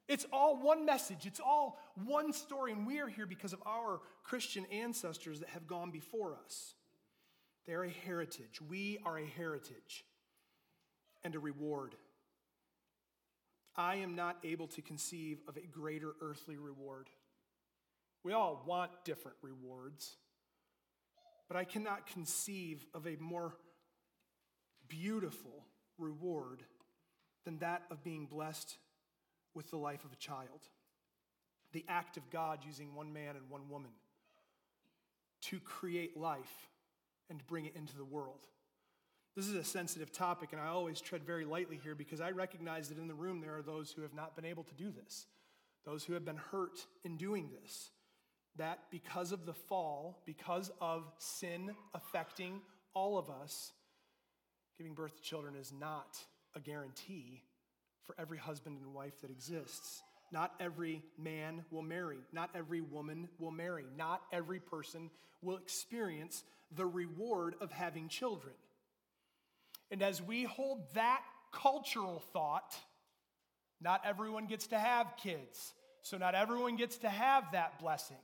[0.07, 4.01] It's all one message, it's all one story, and we are here because of our
[4.23, 6.75] Christian ancestors that have gone before us.
[7.67, 8.61] They're a heritage.
[8.71, 10.05] We are a heritage
[11.25, 11.97] and a reward.
[13.79, 17.09] I am not able to conceive of a greater earthly reward.
[18.25, 20.17] We all want different rewards,
[21.47, 23.55] but I cannot conceive of a more
[24.89, 25.65] beautiful
[25.97, 26.65] reward
[27.45, 28.77] than that of being blessed
[29.55, 30.67] with the life of a child.
[31.73, 33.93] The act of God using one man and one woman
[35.43, 36.69] to create life
[37.31, 38.49] and bring it into the world.
[39.39, 42.89] This is a sensitive topic, and I always tread very lightly here because I recognize
[42.89, 45.27] that in the room there are those who have not been able to do this,
[45.85, 47.91] those who have been hurt in doing this.
[48.57, 52.63] That because of the fall, because of sin affecting
[52.95, 53.71] all of us,
[54.77, 56.19] giving birth to children is not
[56.57, 57.45] a guarantee
[58.03, 60.03] for every husband and wife that exists.
[60.33, 62.19] Not every man will marry.
[62.33, 63.85] Not every woman will marry.
[63.97, 65.11] Not every person
[65.43, 66.43] will experience
[66.75, 68.57] the reward of having children.
[69.91, 71.23] And as we hold that
[71.53, 72.77] cultural thought,
[73.81, 75.75] not everyone gets to have kids.
[76.03, 78.17] So, not everyone gets to have that blessing.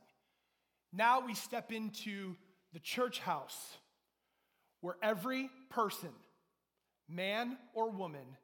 [0.93, 2.37] Now we step into
[2.73, 3.77] the church house
[4.81, 6.11] where every person,
[7.09, 8.37] man or woman,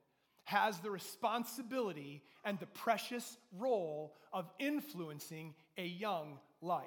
[0.45, 6.87] has the responsibility and the precious role of influencing a young life.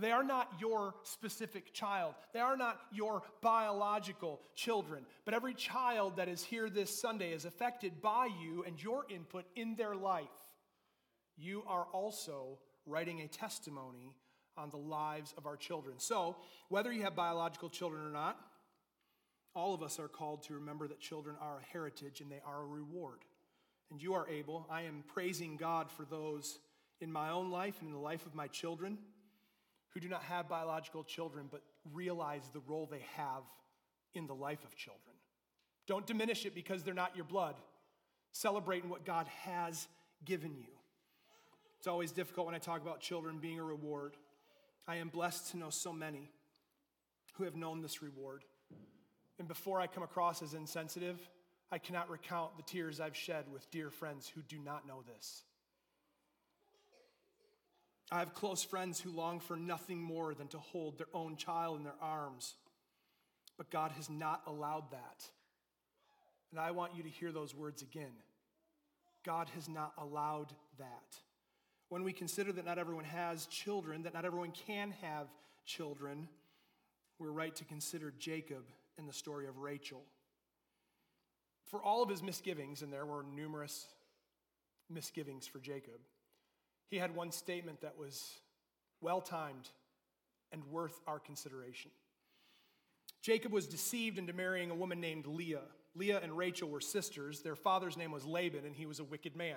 [0.00, 2.14] They are not your specific child.
[2.34, 5.06] They are not your biological children.
[5.24, 9.46] But every child that is here this Sunday is affected by you and your input
[9.56, 10.26] in their life.
[11.38, 14.12] You are also writing a testimony
[14.58, 15.98] on the lives of our children.
[15.98, 16.36] So,
[16.68, 18.38] whether you have biological children or not,
[19.54, 22.62] all of us are called to remember that children are a heritage and they are
[22.62, 23.20] a reward.
[23.90, 26.58] And you are able, I am praising God for those
[27.00, 28.98] in my own life and in the life of my children
[29.96, 31.62] who do not have biological children but
[31.94, 33.44] realize the role they have
[34.12, 35.16] in the life of children.
[35.86, 37.54] Don't diminish it because they're not your blood.
[38.30, 39.88] Celebrate in what God has
[40.22, 40.68] given you.
[41.78, 44.18] It's always difficult when I talk about children being a reward.
[44.86, 46.30] I am blessed to know so many
[47.38, 48.44] who have known this reward.
[49.38, 51.26] And before I come across as insensitive,
[51.72, 55.45] I cannot recount the tears I've shed with dear friends who do not know this.
[58.10, 61.78] I have close friends who long for nothing more than to hold their own child
[61.78, 62.54] in their arms.
[63.56, 65.24] But God has not allowed that.
[66.50, 68.12] And I want you to hear those words again.
[69.24, 71.16] God has not allowed that.
[71.88, 75.26] When we consider that not everyone has children, that not everyone can have
[75.64, 76.28] children,
[77.18, 78.64] we're right to consider Jacob
[78.98, 80.02] in the story of Rachel.
[81.64, 83.86] For all of his misgivings, and there were numerous
[84.88, 85.98] misgivings for Jacob,
[86.88, 88.38] he had one statement that was
[89.00, 89.68] well timed
[90.52, 91.90] and worth our consideration.
[93.22, 95.62] Jacob was deceived into marrying a woman named Leah.
[95.94, 97.40] Leah and Rachel were sisters.
[97.40, 99.56] Their father's name was Laban, and he was a wicked man.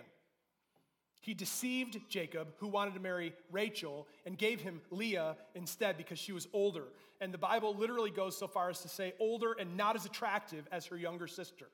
[1.21, 6.31] He deceived Jacob, who wanted to marry Rachel, and gave him Leah instead because she
[6.31, 6.85] was older.
[7.19, 10.65] And the Bible literally goes so far as to say older and not as attractive
[10.71, 11.67] as her younger sister.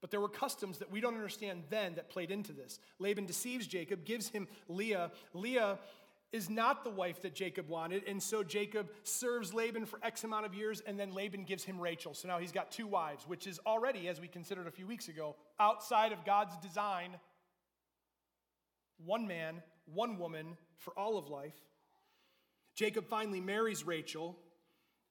[0.00, 2.78] But there were customs that we don't understand then that played into this.
[2.98, 5.10] Laban deceives Jacob, gives him Leah.
[5.34, 5.78] Leah
[6.30, 10.44] is not the wife that Jacob wanted, and so Jacob serves Laban for X amount
[10.46, 12.14] of years, and then Laban gives him Rachel.
[12.14, 15.08] So now he's got two wives, which is already, as we considered a few weeks
[15.08, 17.12] ago, outside of God's design.
[19.04, 21.56] One man, one woman for all of life.
[22.74, 24.36] Jacob finally marries Rachel,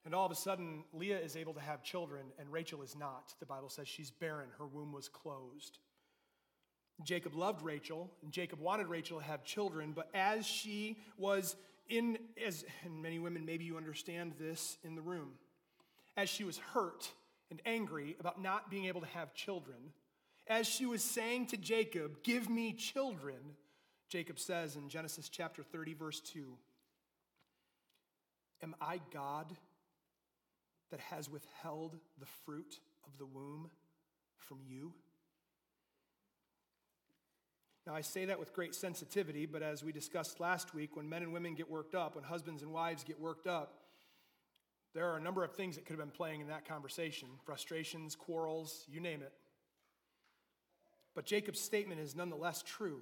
[0.07, 3.33] and all of a sudden, Leah is able to have children, and Rachel is not.
[3.41, 5.79] The Bible says she's barren, her womb was closed.
[7.03, 11.57] Jacob loved Rachel, and Jacob wanted Rachel to have children, but as she was
[11.89, 15.31] in, as and many women, maybe you understand this in the room,
[16.15, 17.11] as she was hurt
[17.51, 19.91] and angry about not being able to have children,
[20.47, 23.57] as she was saying to Jacob, Give me children,
[24.07, 26.57] Jacob says in Genesis chapter 30, verse 2,
[28.63, 29.53] Am I God
[30.91, 33.69] that has withheld the fruit of the womb
[34.37, 34.93] from you?
[37.85, 41.23] Now, I say that with great sensitivity, but as we discussed last week, when men
[41.23, 43.75] and women get worked up, when husbands and wives get worked up,
[44.93, 48.15] there are a number of things that could have been playing in that conversation frustrations,
[48.15, 49.31] quarrels, you name it.
[51.15, 53.01] But Jacob's statement is nonetheless true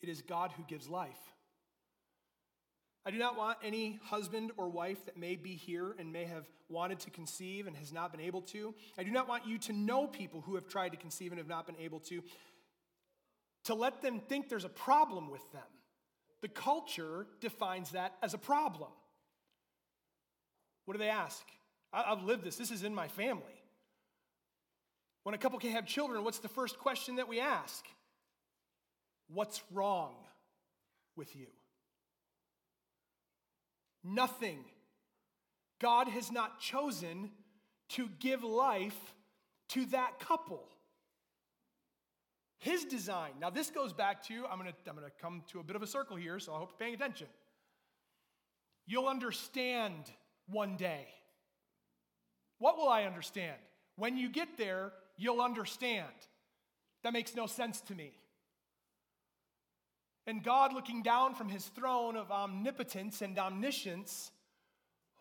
[0.00, 1.18] it is God who gives life.
[3.10, 6.46] I do not want any husband or wife that may be here and may have
[6.68, 8.72] wanted to conceive and has not been able to.
[8.96, 11.48] I do not want you to know people who have tried to conceive and have
[11.48, 12.22] not been able to
[13.64, 15.66] to let them think there's a problem with them.
[16.40, 18.90] The culture defines that as a problem.
[20.84, 21.42] What do they ask?
[21.92, 23.42] I've lived this, this is in my family.
[25.24, 27.84] When a couple can have children, what's the first question that we ask?
[29.26, 30.14] What's wrong
[31.16, 31.48] with you?
[34.02, 34.64] Nothing.
[35.80, 37.30] God has not chosen
[37.90, 39.14] to give life
[39.70, 40.62] to that couple.
[42.58, 43.32] His design.
[43.40, 45.86] Now, this goes back to, I'm to I'm to come to a bit of a
[45.86, 47.26] circle here, so I hope you're paying attention.
[48.86, 49.94] You'll understand
[50.46, 51.06] one day.
[52.58, 53.56] What will I understand?
[53.96, 56.08] When you get there, you'll understand.
[57.02, 58.12] That makes no sense to me.
[60.26, 64.30] And God, looking down from his throne of omnipotence and omniscience,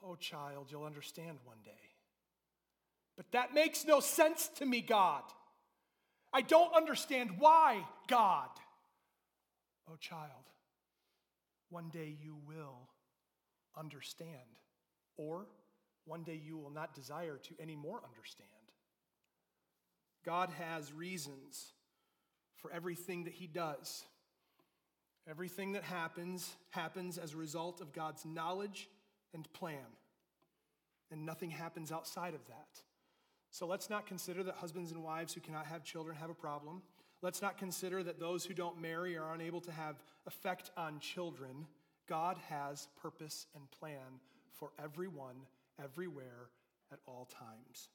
[0.04, 1.72] oh, child, you'll understand one day.
[3.18, 5.24] But that makes no sense to me, God.
[6.32, 8.50] I don't understand why, God.
[9.92, 10.30] Oh, child,
[11.70, 12.88] one day you will
[13.78, 14.60] understand,
[15.18, 15.48] or
[16.06, 18.50] one day you will not desire to any more understand.
[20.26, 21.74] God has reasons
[22.56, 24.04] for everything that He does.
[25.28, 28.90] Everything that happens happens as a result of God's knowledge
[29.34, 29.86] and plan,
[31.12, 32.82] and nothing happens outside of that.
[33.52, 36.82] So let's not consider that husbands and wives who cannot have children have a problem.
[37.22, 41.68] Let's not consider that those who don't marry are unable to have effect on children.
[42.08, 44.20] God has purpose and plan
[44.52, 45.36] for everyone,
[45.84, 46.50] everywhere,
[46.92, 47.90] at all times.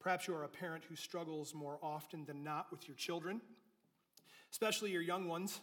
[0.00, 3.40] Perhaps you are a parent who struggles more often than not with your children,
[4.52, 5.60] especially your young ones.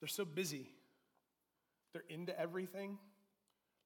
[0.00, 0.70] They're so busy,
[1.92, 2.98] they're into everything.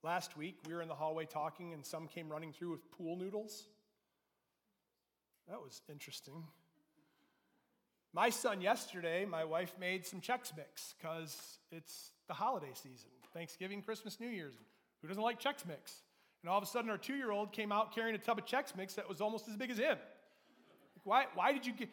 [0.03, 3.17] Last week, we were in the hallway talking, and some came running through with pool
[3.17, 3.67] noodles.
[5.49, 6.45] That was interesting.
[8.13, 13.83] My son, yesterday, my wife made some Chex Mix because it's the holiday season Thanksgiving,
[13.83, 14.55] Christmas, New Year's.
[15.03, 16.03] Who doesn't like Chex Mix?
[16.43, 18.47] And all of a sudden, our two year old came out carrying a tub of
[18.47, 19.99] Chex Mix that was almost as big as him.
[21.05, 21.89] Why, why did you get,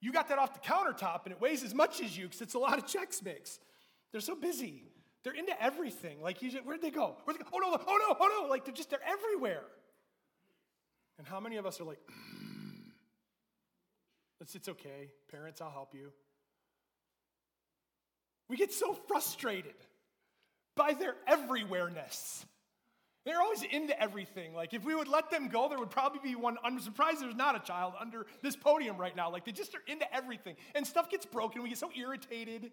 [0.00, 2.54] you got that off the countertop and it weighs as much as you because it's
[2.54, 3.58] a lot of Chex Mix.
[4.12, 4.84] They're so busy.
[5.24, 6.22] They're into everything.
[6.22, 7.16] Like, you just, where'd they go?
[7.24, 7.50] Where'd they go?
[7.52, 8.48] Oh no, oh no, oh no.
[8.48, 9.64] Like, they're just, they're everywhere.
[11.18, 12.90] And how many of us are like, mm.
[14.40, 15.10] it's, it's okay.
[15.30, 16.12] Parents, I'll help you.
[18.48, 19.74] We get so frustrated
[20.76, 22.44] by their everywhereness.
[23.26, 24.54] They're always into everything.
[24.54, 26.58] Like, if we would let them go, there would probably be one.
[26.62, 29.32] I'm surprised there's not a child under this podium right now.
[29.32, 30.54] Like, they just are into everything.
[30.76, 31.60] And stuff gets broken.
[31.64, 32.62] We get so irritated.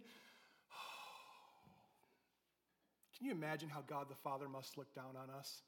[3.17, 5.63] Can you imagine how God the Father must look down on us?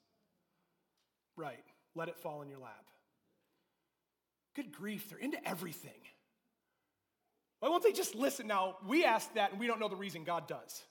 [1.36, 1.66] Right.
[1.96, 2.86] Let it fall in your lap.
[4.56, 6.00] Good grief, they're into everything.
[7.60, 8.46] Why won't they just listen?
[8.46, 10.84] Now, we ask that and we don't know the reason God does.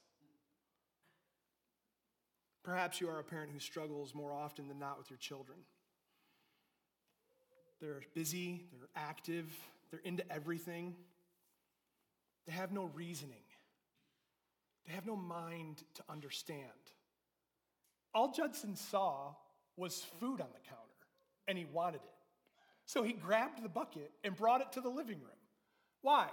[2.65, 5.59] Perhaps you are a parent who struggles more often than not with your children.
[7.81, 9.47] They're busy, they're active,
[9.91, 10.97] they're into everything.
[12.47, 13.37] They have no reasoning.
[14.87, 16.62] They have no mind to understand.
[18.15, 19.35] All Judson saw
[19.77, 20.83] was food on the counter,
[21.49, 22.15] and he wanted it.
[22.87, 25.31] So he grabbed the bucket and brought it to the living room.
[26.03, 26.29] Why?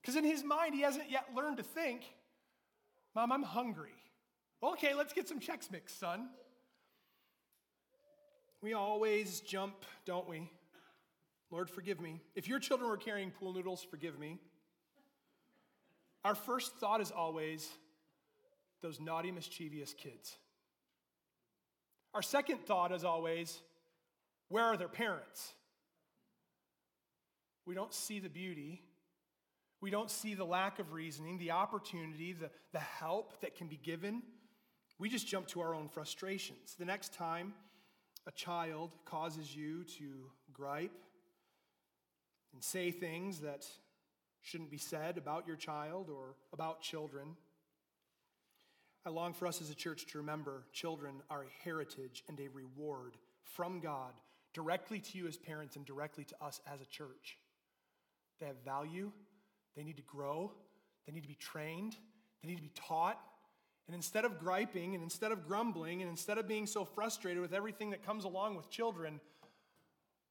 [0.00, 2.02] Because in his mind, he hasn't yet learned to think,
[3.14, 3.92] Mom, I'm hungry.
[4.64, 6.28] Okay, let's get some Chex Mix, son.
[8.60, 9.74] We always jump,
[10.06, 10.48] don't we?
[11.50, 12.20] Lord, forgive me.
[12.36, 14.38] If your children were carrying pool noodles, forgive me.
[16.24, 17.68] Our first thought is always
[18.82, 20.36] those naughty, mischievous kids.
[22.14, 23.60] Our second thought is always,
[24.48, 25.54] where are their parents?
[27.66, 28.80] We don't see the beauty.
[29.80, 33.76] We don't see the lack of reasoning, the opportunity, the, the help that can be
[33.76, 34.22] given.
[35.02, 36.76] We just jump to our own frustrations.
[36.78, 37.54] The next time
[38.24, 40.96] a child causes you to gripe
[42.52, 43.66] and say things that
[44.42, 47.34] shouldn't be said about your child or about children,
[49.04, 52.46] I long for us as a church to remember children are a heritage and a
[52.46, 54.12] reward from God
[54.54, 57.38] directly to you as parents and directly to us as a church.
[58.38, 59.10] They have value,
[59.74, 60.52] they need to grow,
[61.08, 61.96] they need to be trained,
[62.40, 63.18] they need to be taught.
[63.86, 67.52] And instead of griping and instead of grumbling and instead of being so frustrated with
[67.52, 69.20] everything that comes along with children,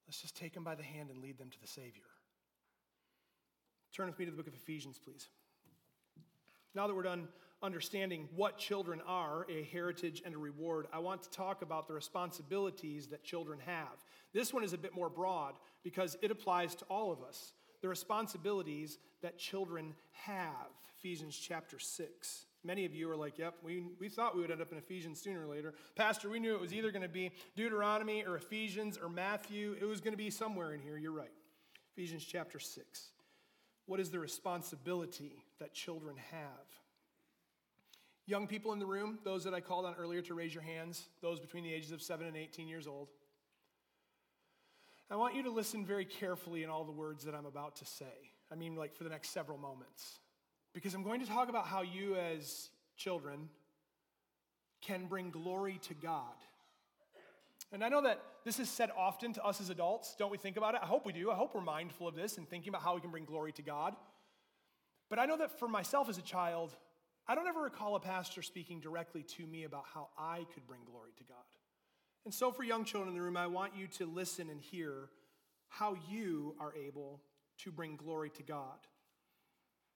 [0.08, 2.04] let's just take them by the hand and lead them to the Savior.
[3.94, 5.28] Turn with me to the book of Ephesians, please.
[6.74, 7.28] Now that we're done
[7.62, 11.94] understanding what children are, a heritage and a reward, I want to talk about the
[11.94, 14.04] responsibilities that children have.
[14.34, 17.54] This one is a bit more broad because it applies to all of us.
[17.82, 20.72] The responsibilities that children have.
[20.98, 22.46] Ephesians chapter 6.
[22.64, 25.20] Many of you are like, yep, we, we thought we would end up in Ephesians
[25.20, 25.74] sooner or later.
[25.96, 29.76] Pastor, we knew it was either going to be Deuteronomy or Ephesians or Matthew.
[29.82, 30.98] It was going to be somewhere in here.
[30.98, 31.32] You're right.
[31.96, 33.10] Ephesians chapter 6.
[33.88, 36.48] What is the responsibility that children have?
[38.28, 41.10] Young people in the room, those that I called on earlier to raise your hands,
[41.22, 43.10] those between the ages of 7 and 18 years old.
[45.10, 47.86] I want you to listen very carefully in all the words that I'm about to
[47.86, 48.32] say.
[48.52, 50.20] I mean, like for the next several moments.
[50.74, 53.50] Because I'm going to talk about how you, as children,
[54.82, 56.36] can bring glory to God.
[57.72, 60.16] And I know that this is said often to us as adults.
[60.18, 60.82] Don't we think about it?
[60.84, 61.32] I hope we do.
[61.32, 63.62] I hope we're mindful of this and thinking about how we can bring glory to
[63.62, 63.96] God.
[65.10, 66.76] But I know that for myself as a child,
[67.28, 70.82] I don't ever recall a pastor speaking directly to me about how I could bring
[70.90, 71.38] glory to God.
[72.26, 75.10] And so, for young children in the room, I want you to listen and hear
[75.70, 77.22] how you are able
[77.60, 78.78] to bring glory to God.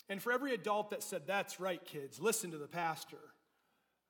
[0.09, 3.17] And for every adult that said, That's right, kids, listen to the pastor,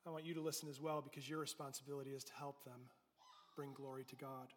[0.06, 2.80] I want you to listen as well because your responsibility is to help them
[3.56, 4.54] bring glory to God.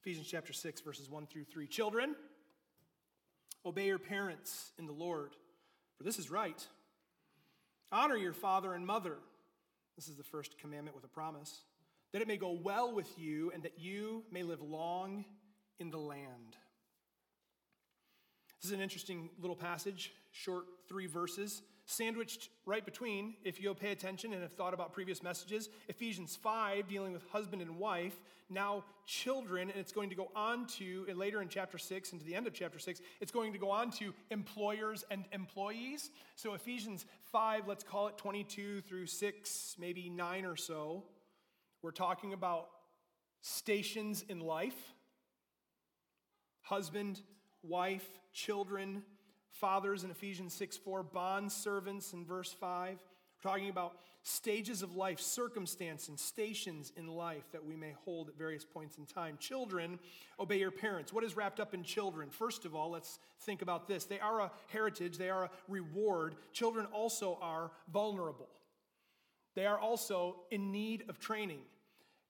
[0.00, 1.66] Ephesians chapter 6, verses 1 through 3.
[1.66, 2.14] Children,
[3.64, 5.34] obey your parents in the Lord,
[5.96, 6.66] for this is right.
[7.92, 9.16] Honor your father and mother.
[9.96, 11.62] This is the first commandment with a promise
[12.12, 15.24] that it may go well with you and that you may live long
[15.78, 16.56] in the land.
[18.60, 23.90] This is an interesting little passage, short three verses, sandwiched right between, if you'll pay
[23.90, 28.14] attention and have thought about previous messages, Ephesians 5, dealing with husband and wife,
[28.48, 32.26] now children, and it's going to go on to, later in chapter 6 and to
[32.26, 36.10] the end of chapter 6, it's going to go on to employers and employees.
[36.36, 41.04] So Ephesians 5, let's call it 22 through 6, maybe 9 or so,
[41.82, 42.68] we're talking about
[43.40, 44.76] stations in life
[46.62, 47.20] husband,
[47.64, 49.02] wife, children,
[49.52, 52.98] fathers in Ephesians 6 4, bond servants in verse 5.
[53.42, 58.28] We're talking about stages of life, circumstance, and stations in life that we may hold
[58.28, 59.38] at various points in time.
[59.40, 59.98] Children,
[60.38, 61.12] obey your parents.
[61.12, 62.28] What is wrapped up in children?
[62.28, 64.04] First of all, let's think about this.
[64.04, 66.34] They are a heritage, they are a reward.
[66.52, 68.48] Children also are vulnerable.
[69.54, 71.60] They are also in need of training.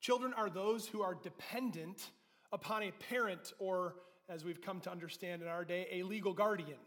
[0.01, 2.11] Children are those who are dependent
[2.53, 3.97] upon a parent, or
[4.29, 6.79] as we've come to understand in our day, a legal guardian.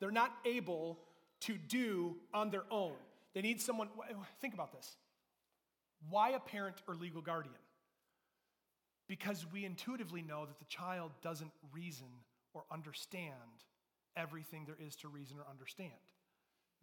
[0.00, 0.98] They're not able
[1.42, 2.94] to do on their own.
[3.34, 3.88] They need someone.
[4.40, 4.96] Think about this.
[6.08, 7.54] Why a parent or legal guardian?
[9.06, 12.06] Because we intuitively know that the child doesn't reason
[12.54, 13.34] or understand
[14.16, 15.92] everything there is to reason or understand.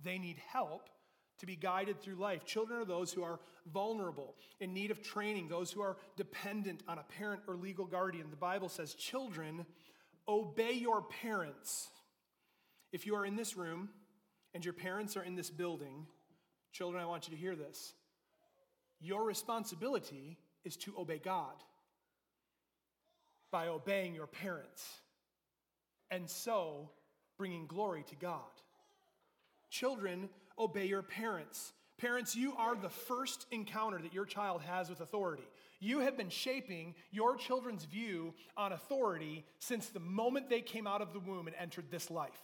[0.03, 0.89] They need help
[1.39, 2.45] to be guided through life.
[2.45, 3.39] Children are those who are
[3.71, 8.29] vulnerable, in need of training, those who are dependent on a parent or legal guardian.
[8.29, 9.65] The Bible says, Children,
[10.27, 11.89] obey your parents.
[12.91, 13.89] If you are in this room
[14.53, 16.05] and your parents are in this building,
[16.71, 17.93] children, I want you to hear this.
[18.99, 21.53] Your responsibility is to obey God
[23.51, 24.85] by obeying your parents
[26.09, 26.89] and so
[27.37, 28.41] bringing glory to God.
[29.69, 31.73] Children, obey your parents.
[31.97, 35.47] Parents, you are the first encounter that your child has with authority.
[35.79, 41.01] You have been shaping your children's view on authority since the moment they came out
[41.01, 42.39] of the womb and entered this life.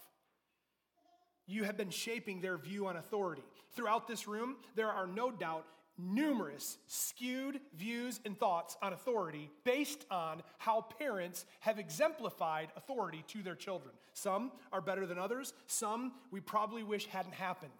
[1.45, 3.43] You have been shaping their view on authority.
[3.75, 5.65] Throughout this room, there are no doubt
[5.97, 13.43] numerous skewed views and thoughts on authority based on how parents have exemplified authority to
[13.43, 13.93] their children.
[14.13, 17.71] Some are better than others, some we probably wish hadn't happened.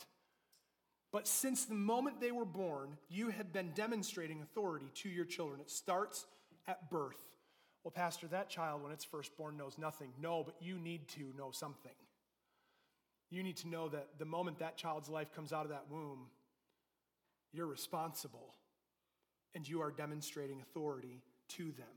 [1.12, 5.62] But since the moment they were born, you have been demonstrating authority to your children.
[5.62, 6.26] It starts
[6.68, 7.22] at birth.
[7.84, 10.12] Well, Pastor, that child, when it's first born, knows nothing.
[10.20, 11.92] No, but you need to know something.
[13.34, 16.28] You need to know that the moment that child's life comes out of that womb,
[17.52, 18.54] you're responsible
[19.56, 21.88] and you are demonstrating authority to them.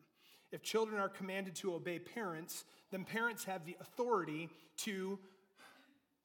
[0.51, 5.19] If children are commanded to obey parents, then parents have the authority to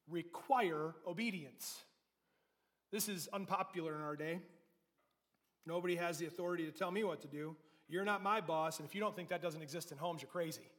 [0.09, 1.81] require obedience.
[2.93, 4.39] This is unpopular in our day.
[5.65, 7.57] Nobody has the authority to tell me what to do.
[7.89, 10.31] You're not my boss, and if you don't think that doesn't exist in homes, you're
[10.31, 10.71] crazy.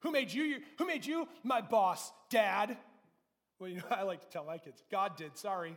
[0.00, 0.58] Who made you?
[0.78, 2.76] Who made you my boss, Dad?
[3.58, 5.76] Well, you know, I like to tell my kids, God did, sorry.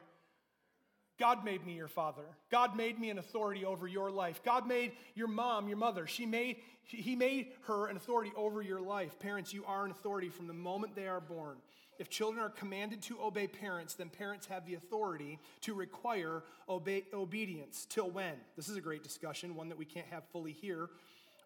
[1.20, 2.24] God made me your father.
[2.50, 4.42] God made me an authority over your life.
[4.44, 6.08] God made your mom, your mother.
[6.08, 9.20] She made, he made her an authority over your life.
[9.20, 11.58] Parents, you are an authority from the moment they are born.
[12.00, 17.04] If children are commanded to obey parents, then parents have the authority to require obey,
[17.14, 17.86] obedience.
[17.88, 18.34] Till when?
[18.58, 20.90] This is a great discussion, one that we can't have fully here.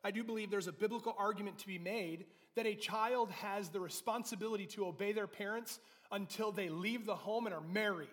[0.06, 3.82] I do believe there's a biblical argument to be made that a child has the
[3.82, 5.80] responsibility to obey their parents
[6.12, 8.08] until they leave the home and are married.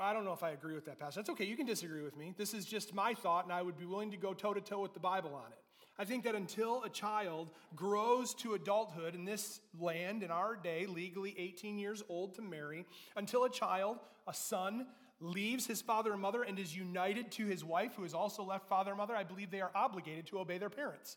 [0.00, 1.20] I don't know if I agree with that, Pastor.
[1.20, 1.44] That's okay.
[1.44, 2.34] You can disagree with me.
[2.36, 4.80] This is just my thought, and I would be willing to go toe to toe
[4.80, 5.58] with the Bible on it.
[5.98, 10.86] I think that until a child grows to adulthood in this land, in our day,
[10.86, 14.86] legally 18 years old to marry, until a child, a son,
[15.20, 18.68] leaves his father and mother and is united to his wife, who has also left
[18.68, 21.16] father and mother, I believe they are obligated to obey their parents.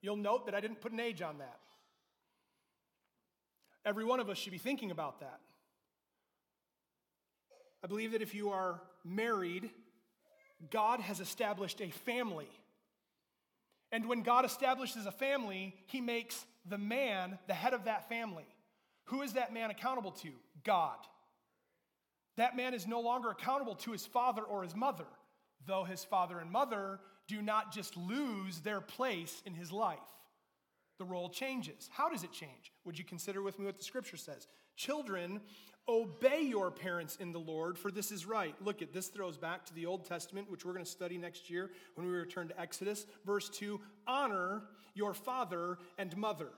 [0.00, 1.58] You'll note that I didn't put an age on that.
[3.84, 5.40] Every one of us should be thinking about that.
[7.84, 9.70] I believe that if you are married,
[10.70, 12.48] God has established a family.
[13.90, 18.46] And when God establishes a family, he makes the man the head of that family.
[19.06, 20.30] Who is that man accountable to?
[20.64, 20.96] God.
[22.36, 25.04] That man is no longer accountable to his father or his mother,
[25.66, 29.98] though his father and mother do not just lose their place in his life.
[30.98, 31.88] The role changes.
[31.92, 32.72] How does it change?
[32.84, 34.46] Would you consider with me what the scripture says?
[34.76, 35.40] Children,
[35.88, 38.54] obey your parents in the Lord, for this is right.
[38.62, 41.50] Look at this throws back to the Old Testament, which we're going to study next
[41.50, 43.06] year when we return to Exodus.
[43.24, 44.62] Verse 2 Honor
[44.94, 46.48] your father and mother.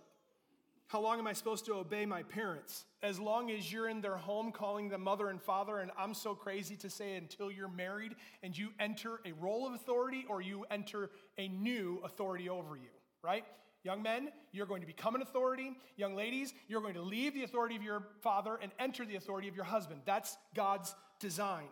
[0.87, 2.85] How long am I supposed to obey my parents?
[3.03, 6.35] As long as you're in their home calling them mother and father, and I'm so
[6.35, 10.67] crazy to say until you're married and you enter a role of authority or you
[10.71, 12.91] enter a new authority over you,
[13.23, 13.45] right?
[13.85, 15.77] Young men, you're going to become an authority.
[15.97, 19.47] Young ladies, you're going to leave the authority of your father and enter the authority
[19.47, 20.01] of your husband.
[20.07, 21.69] That's God's design.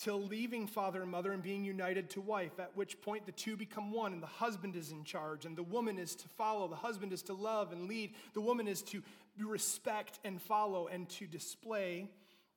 [0.00, 3.56] Till leaving father and mother and being united to wife, at which point the two
[3.56, 6.66] become one, and the husband is in charge, and the woman is to follow.
[6.66, 8.14] The husband is to love and lead.
[8.34, 9.02] The woman is to
[9.38, 12.10] respect and follow and to display,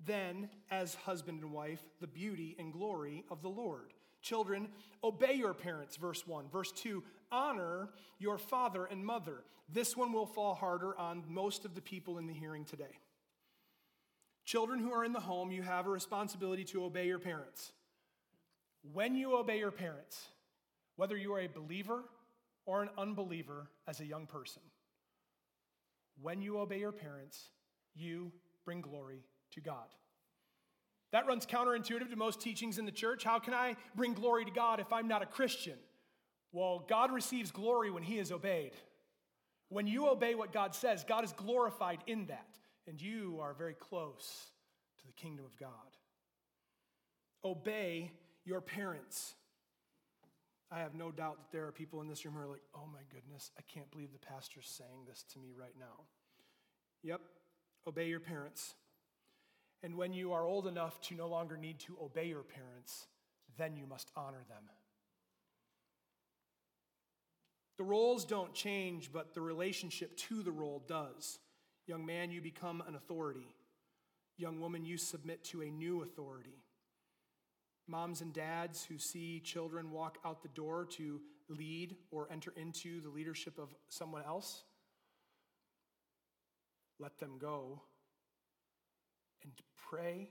[0.04, 3.94] then, as husband and wife, the beauty and glory of the Lord.
[4.22, 4.70] Children,
[5.04, 6.50] obey your parents, verse 1.
[6.52, 9.44] Verse 2, honor your father and mother.
[9.72, 13.00] This one will fall harder on most of the people in the hearing today.
[14.46, 17.72] Children who are in the home, you have a responsibility to obey your parents.
[18.94, 20.28] When you obey your parents,
[20.96, 22.04] whether you are a believer
[22.66, 24.62] or an unbeliever as a young person,
[26.22, 27.50] when you obey your parents,
[27.96, 28.32] you
[28.64, 29.88] bring glory to God.
[31.12, 33.24] That runs counterintuitive to most teachings in the church.
[33.24, 35.78] How can I bring glory to God if I'm not a Christian?
[36.56, 38.72] Well, God receives glory when he is obeyed.
[39.68, 42.48] When you obey what God says, God is glorified in that,
[42.88, 44.52] and you are very close
[45.00, 45.70] to the kingdom of God.
[47.44, 48.10] Obey
[48.46, 49.34] your parents.
[50.72, 52.88] I have no doubt that there are people in this room who are like, oh
[52.90, 56.06] my goodness, I can't believe the pastor's saying this to me right now.
[57.04, 57.20] Yep,
[57.86, 58.76] obey your parents.
[59.84, 63.08] And when you are old enough to no longer need to obey your parents,
[63.58, 64.70] then you must honor them.
[67.78, 71.40] The roles don't change, but the relationship to the role does.
[71.88, 73.48] Young man, you become an authority.
[74.38, 76.64] Young woman, you submit to a new authority.
[77.88, 83.02] Moms and dads who see children walk out the door to lead or enter into
[83.02, 84.64] the leadership of someone else,
[87.00, 87.82] let them go
[89.44, 89.52] and
[89.90, 90.30] pray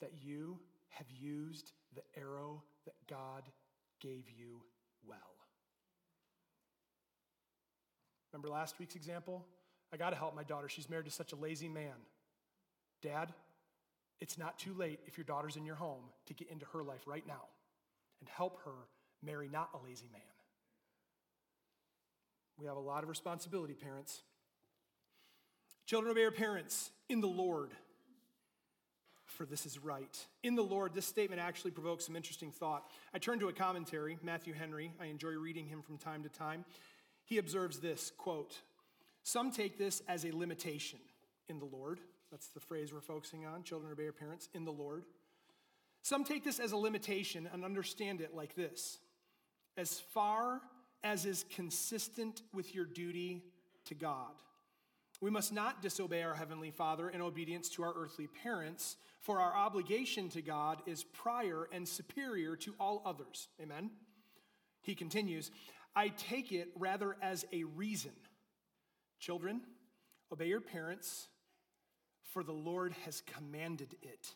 [0.00, 0.58] that you
[0.88, 3.42] have used the arrow that God
[4.00, 4.62] gave you
[5.06, 5.37] well.
[8.32, 9.44] Remember last week's example?
[9.92, 10.68] I got to help my daughter.
[10.68, 11.94] She's married to such a lazy man.
[13.02, 13.32] Dad,
[14.20, 17.02] it's not too late if your daughter's in your home to get into her life
[17.06, 17.42] right now
[18.20, 18.72] and help her
[19.22, 20.20] marry not a lazy man.
[22.58, 24.22] We have a lot of responsibility, parents.
[25.86, 27.70] Children, obey your parents in the Lord,
[29.24, 30.26] for this is right.
[30.42, 32.90] In the Lord, this statement actually provokes some interesting thought.
[33.14, 34.92] I turn to a commentary, Matthew Henry.
[35.00, 36.64] I enjoy reading him from time to time.
[37.28, 38.56] He observes this quote,
[39.22, 40.98] Some take this as a limitation
[41.48, 42.00] in the Lord.
[42.30, 43.62] That's the phrase we're focusing on.
[43.62, 45.04] Children obey your parents in the Lord.
[46.02, 48.98] Some take this as a limitation and understand it like this
[49.76, 50.62] as far
[51.04, 53.44] as is consistent with your duty
[53.84, 54.32] to God.
[55.20, 59.54] We must not disobey our Heavenly Father in obedience to our earthly parents, for our
[59.54, 63.48] obligation to God is prior and superior to all others.
[63.60, 63.90] Amen?
[64.80, 65.50] He continues,
[65.94, 68.12] I take it rather as a reason.
[69.18, 69.60] Children,
[70.32, 71.28] obey your parents,
[72.32, 74.34] for the Lord has commanded it.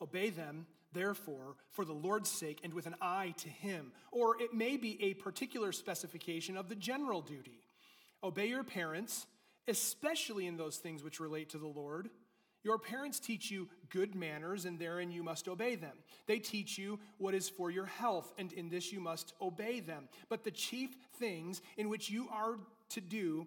[0.00, 3.92] Obey them, therefore, for the Lord's sake and with an eye to Him.
[4.10, 7.62] Or it may be a particular specification of the general duty.
[8.22, 9.26] Obey your parents
[9.68, 12.08] especially in those things which relate to the Lord.
[12.66, 15.96] Your parents teach you good manners, and therein you must obey them.
[16.26, 20.08] They teach you what is for your health, and in this you must obey them.
[20.28, 20.90] But the chief
[21.20, 22.56] things in which you are
[22.88, 23.46] to do,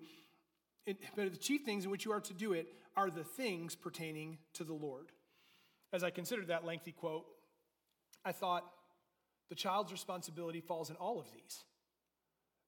[0.86, 4.38] but the chief things in which you are to do it are the things pertaining
[4.54, 5.08] to the Lord.
[5.92, 7.26] As I considered that lengthy quote,
[8.24, 8.64] I thought
[9.50, 11.66] the child's responsibility falls in all of these.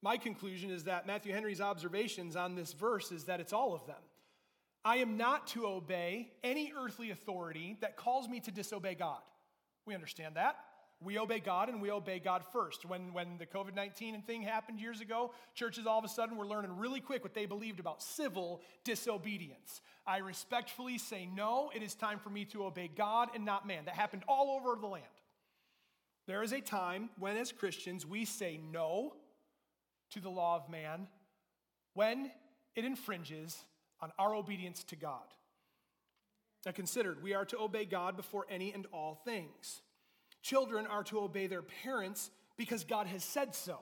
[0.02, 3.88] My conclusion is that Matthew Henry's observations on this verse is that it's all of
[3.88, 4.04] them.
[4.84, 9.20] I am not to obey any earthly authority that calls me to disobey God.
[9.86, 10.56] We understand that.
[11.04, 12.86] We obey God and we obey God first.
[12.86, 16.46] When, when the COVID 19 thing happened years ago, churches all of a sudden were
[16.46, 19.82] learning really quick what they believed about civil disobedience.
[20.06, 23.86] I respectfully say, no, it is time for me to obey God and not man.
[23.86, 25.06] That happened all over the land.
[26.28, 29.16] There is a time when, as Christians, we say no
[30.12, 31.08] to the law of man
[31.94, 32.32] when
[32.76, 33.58] it infringes
[34.02, 35.24] on our obedience to God.
[36.66, 39.82] Now, considered, we are to obey God before any and all things.
[40.42, 43.80] Children are to obey their parents because God has said so.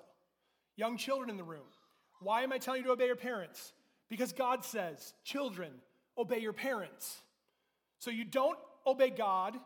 [0.75, 1.65] Young children in the room,
[2.21, 3.73] why am I telling you to obey your parents?
[4.09, 5.71] Because God says, children,
[6.17, 7.21] obey your parents.
[7.99, 8.57] So you don't
[8.87, 9.59] obey God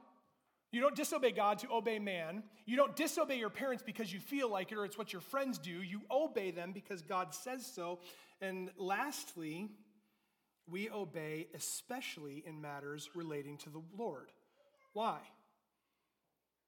[0.73, 2.41] you don't disobey God to obey man.
[2.65, 5.59] You don't disobey your parents because you feel like it or it's what your friends
[5.59, 5.83] do.
[5.83, 7.99] You obey them because God says so.
[8.41, 9.69] And lastly,
[10.69, 14.31] we obey especially in matters relating to the Lord.
[14.93, 15.17] Why?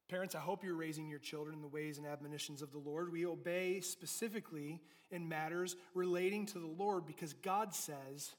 [0.10, 3.12] Parents, I hope you're raising your children in the ways and admonitions of the Lord.
[3.12, 4.82] We obey specifically
[5.12, 8.32] in matters relating to the Lord because God says,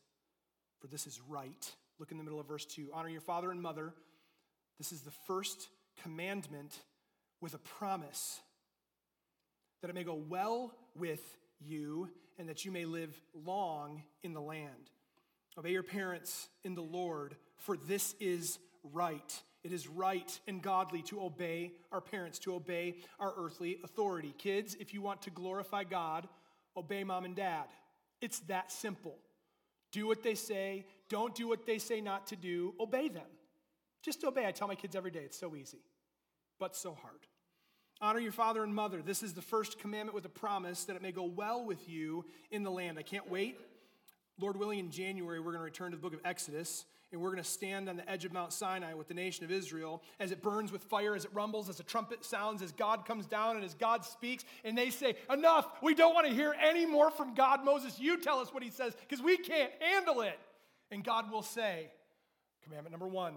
[0.80, 1.70] for this is right.
[1.98, 3.94] Look in the middle of verse 2 honor your father and mother
[4.78, 5.68] this is the first
[6.02, 6.78] commandment
[7.40, 8.40] with a promise
[9.80, 14.40] that it may go well with you and that you may live long in the
[14.40, 14.90] land.
[15.58, 18.58] Obey your parents in the Lord, for this is
[18.92, 19.42] right.
[19.64, 24.34] It is right and godly to obey our parents, to obey our earthly authority.
[24.38, 26.28] Kids, if you want to glorify God,
[26.76, 27.64] obey mom and dad.
[28.20, 29.16] It's that simple.
[29.92, 33.26] Do what they say, don't do what they say not to do, obey them.
[34.02, 34.46] Just obey.
[34.46, 35.80] I tell my kids every day, it's so easy,
[36.60, 37.20] but so hard.
[38.00, 39.00] Honor your father and mother.
[39.00, 42.26] This is the first commandment with a promise that it may go well with you
[42.50, 42.98] in the land.
[42.98, 43.58] I can't wait.
[44.38, 47.30] Lord willing, in January, we're going to return to the book of Exodus, and we're
[47.30, 50.30] going to stand on the edge of Mount Sinai with the nation of Israel as
[50.30, 53.56] it burns with fire, as it rumbles, as a trumpet sounds, as God comes down
[53.56, 54.44] and as God speaks.
[54.64, 57.64] And they say, Enough, we don't want to hear any more from God.
[57.64, 60.38] Moses, you tell us what he says, because we can't handle it.
[60.90, 61.90] And God will say,
[62.62, 63.34] Commandment number one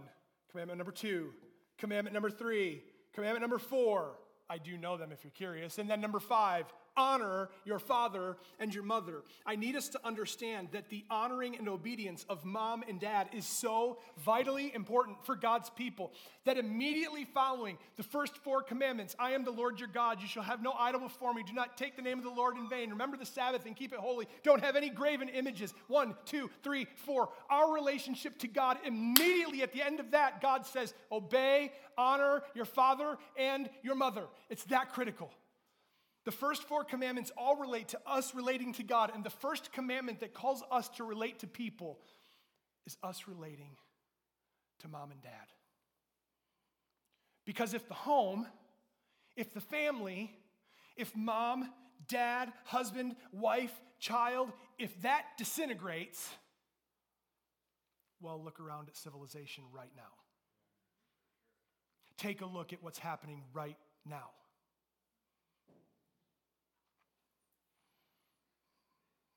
[0.51, 1.29] Commandment number two.
[1.77, 2.83] Commandment number three.
[3.13, 4.15] Commandment number four.
[4.49, 5.77] I do know them if you're curious.
[5.77, 6.65] And then number five,
[6.95, 9.23] honor your father and your mother.
[9.45, 13.45] I need us to understand that the honoring and obedience of mom and dad is
[13.45, 16.11] so vitally important for God's people
[16.45, 20.43] that immediately following the first four commandments I am the Lord your God, you shall
[20.43, 22.89] have no idol before me, do not take the name of the Lord in vain,
[22.89, 25.73] remember the Sabbath and keep it holy, don't have any graven images.
[25.87, 27.29] One, two, three, four.
[27.49, 32.65] Our relationship to God, immediately at the end of that, God says, obey, honor your
[32.65, 34.23] father and your mother.
[34.49, 35.31] It's that critical.
[36.29, 40.19] The first four commandments all relate to us relating to God, and the first commandment
[40.19, 41.97] that calls us to relate to people
[42.85, 43.71] is us relating
[44.81, 45.31] to mom and dad.
[47.47, 48.45] Because if the home,
[49.35, 50.31] if the family,
[50.95, 51.67] if mom,
[52.07, 56.29] dad, husband, wife, child, if that disintegrates,
[58.21, 60.13] well, look around at civilization right now.
[62.19, 64.29] Take a look at what's happening right now.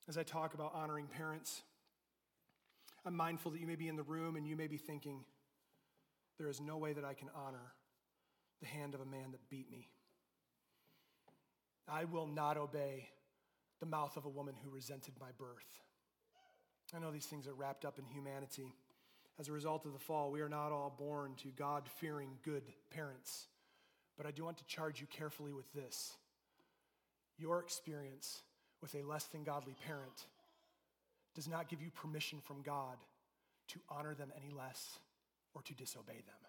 [0.09, 1.63] As I talk about honoring parents,
[3.07, 5.25] I'm mindful that you may be in the room and you may be thinking,
[6.39, 7.73] there is no way that I can honor
[8.61, 9.89] the hand of a man that beat me.
[11.89, 13.09] I will not obey
[13.81, 15.81] the mouth of a woman who resented my birth.
[16.95, 18.75] I know these things are wrapped up in humanity.
[19.39, 22.65] As a result of the fall, we are not all born to God fearing good
[22.91, 23.47] parents.
[24.17, 26.13] But I do want to charge you carefully with this.
[27.39, 28.43] Your experience
[28.83, 30.26] with a less than godly parent
[31.35, 32.97] does not give you permission from God
[33.68, 34.99] to honor them any less
[35.55, 36.43] or to disobey them.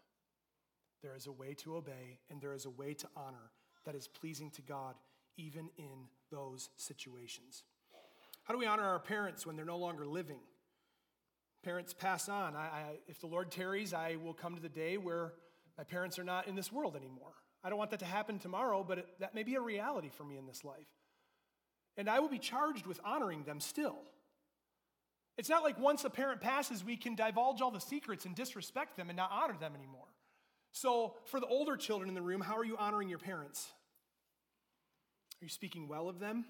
[1.02, 3.52] There is a way to obey and there is a way to honor
[3.86, 4.96] that is pleasing to God
[5.38, 7.64] even in those situations.
[8.44, 10.40] How do we honor our parents when they're no longer living?
[11.64, 12.56] Parents pass on.
[12.56, 15.34] I, I, if the Lord tarries, I will come to the day where
[15.78, 17.34] my parents are not in this world anymore.
[17.64, 20.26] I don't want that to happen tomorrow, but it, that may be a reality for
[20.26, 20.88] me in this life.
[21.98, 23.98] And I will be charged with honoring them still.
[25.38, 28.98] It's not like once a parent passes, we can divulge all the secrets and disrespect
[28.98, 30.08] them and not honor them anymore.
[30.72, 33.68] So, for the older children in the room, how are you honoring your parents?
[35.42, 36.46] Are you speaking well of them?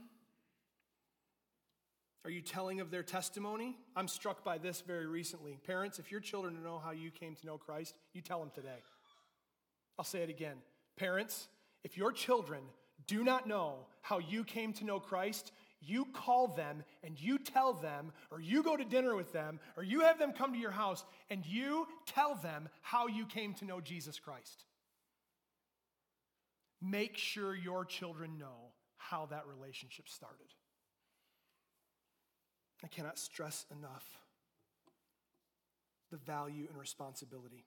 [2.26, 3.76] Are you telling of their testimony?
[3.98, 5.60] I'm struck by this very recently.
[5.66, 8.82] Parents, if your children know how you came to know Christ, you tell them today.
[10.00, 10.56] I'll say it again.
[10.96, 11.50] Parents,
[11.84, 12.64] if your children
[13.08, 15.52] do not know how you came to know Christ,
[15.82, 19.84] you call them and you tell them, or you go to dinner with them, or
[19.84, 23.66] you have them come to your house and you tell them how you came to
[23.66, 24.66] know Jesus Christ.
[26.82, 30.48] Make sure your children know how that relationship started.
[32.84, 34.06] I cannot stress enough
[36.12, 37.66] the value and responsibility.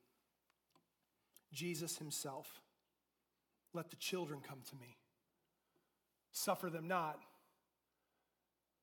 [1.53, 2.61] Jesus himself,
[3.72, 4.97] let the children come to me.
[6.37, 7.18] Suffer them not.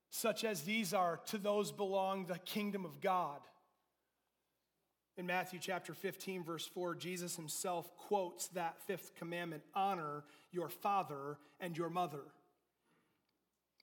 [0.10, 3.42] Such as these are, to those belong the kingdom of God.
[5.18, 11.38] In Matthew chapter 15, verse 4, Jesus himself quotes that fifth commandment honor your father
[11.60, 12.24] and your mother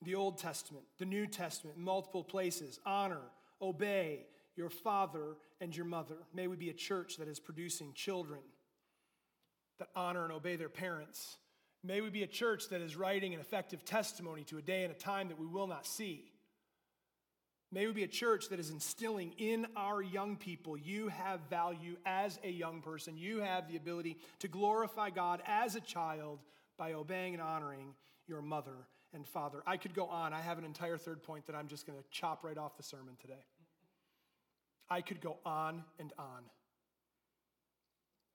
[0.02, 2.80] the Old Testament, the New Testament, multiple places.
[2.86, 3.20] Honor,
[3.60, 6.16] obey your father and your mother.
[6.34, 8.40] May we be a church that is producing children
[9.78, 11.36] that honor and obey their parents.
[11.82, 14.92] May we be a church that is writing an effective testimony to a day and
[14.92, 16.30] a time that we will not see.
[17.72, 21.96] May we be a church that is instilling in our young people you have value
[22.04, 23.16] as a young person.
[23.16, 26.40] You have the ability to glorify God as a child
[26.76, 27.94] by obeying and honoring
[28.26, 28.74] your mother
[29.14, 29.62] and Father.
[29.66, 30.32] I could go on.
[30.32, 32.82] I have an entire third point that I'm just going to chop right off the
[32.82, 33.44] sermon today.
[34.88, 36.42] I could go on and on.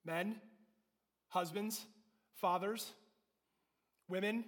[0.05, 0.37] Men,
[1.27, 1.85] husbands,
[2.35, 2.93] fathers,
[4.07, 4.45] women,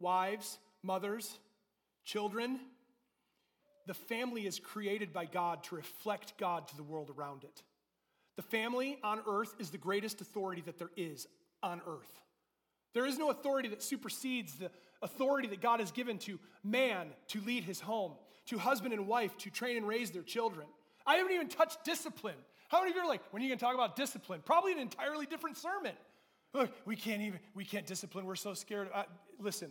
[0.00, 1.38] wives, mothers,
[2.04, 2.60] children.
[3.86, 7.62] The family is created by God to reflect God to the world around it.
[8.36, 11.26] The family on earth is the greatest authority that there is
[11.62, 12.20] on earth.
[12.94, 14.70] There is no authority that supersedes the
[15.02, 18.12] authority that God has given to man to lead his home,
[18.46, 20.66] to husband and wife to train and raise their children.
[21.06, 22.36] I haven't even touched discipline.
[22.68, 24.40] How many of you are like, when are you going to talk about discipline?
[24.44, 25.94] Probably an entirely different sermon.
[26.54, 28.24] Look, we can't even, we can't discipline.
[28.24, 28.88] We're so scared.
[28.92, 29.04] Uh,
[29.38, 29.70] listen,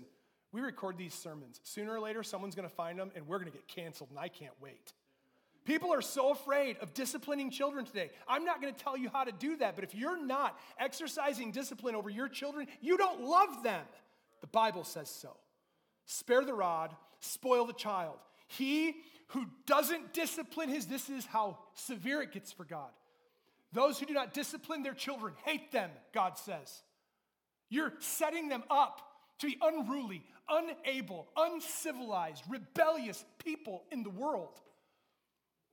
[0.51, 1.59] we record these sermons.
[1.63, 4.19] Sooner or later, someone's going to find them and we're going to get canceled, and
[4.19, 4.93] I can't wait.
[5.65, 8.09] People are so afraid of disciplining children today.
[8.25, 11.51] I'm not going to tell you how to do that, but if you're not exercising
[11.51, 13.83] discipline over your children, you don't love them.
[14.39, 15.35] The Bible says so.
[16.05, 18.15] Spare the rod, spoil the child.
[18.47, 18.95] He
[19.27, 22.91] who doesn't discipline his, this is how severe it gets for God.
[23.73, 26.83] Those who do not discipline their children hate them, God says.
[27.69, 29.01] You're setting them up
[29.39, 34.61] to be unruly, unable, uncivilized, rebellious people in the world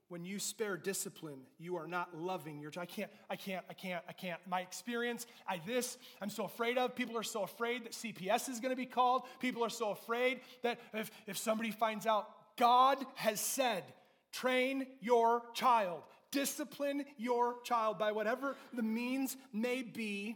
[0.07, 2.87] when you spare discipline, you are not loving your child.
[2.89, 4.39] I can't, I can't, I can't, I can't.
[4.47, 6.95] My experience, I this, I'm so afraid of.
[6.95, 9.23] People are so afraid that CPS is going to be called.
[9.39, 13.83] People are so afraid that if, if somebody finds out, God has said,
[14.31, 20.35] train your child, discipline your child by whatever the means may be.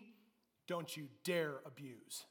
[0.68, 2.26] Don't you dare abuse.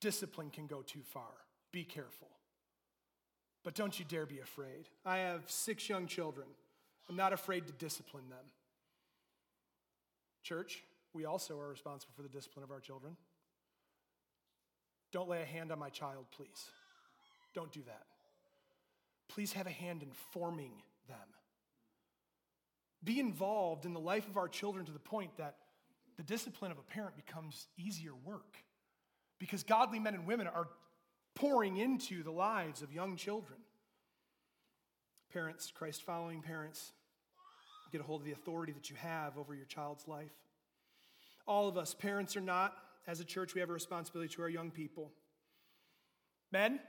[0.00, 1.32] Discipline can go too far.
[1.72, 2.28] Be careful.
[3.64, 4.88] But don't you dare be afraid.
[5.04, 6.46] I have six young children.
[7.08, 8.44] I'm not afraid to discipline them.
[10.42, 13.16] Church, we also are responsible for the discipline of our children.
[15.12, 16.66] Don't lay a hand on my child, please.
[17.54, 18.04] Don't do that.
[19.28, 20.72] Please have a hand in forming
[21.08, 21.16] them.
[23.04, 25.56] Be involved in the life of our children to the point that
[26.16, 28.56] the discipline of a parent becomes easier work
[29.38, 30.68] because godly men and women are
[31.34, 33.58] pouring into the lives of young children.
[35.32, 36.92] Parents, Christ following parents,
[37.92, 40.32] get a hold of the authority that you have over your child's life.
[41.46, 42.74] All of us, parents or not,
[43.06, 45.12] as a church, we have a responsibility to our young people.
[46.50, 46.80] Men,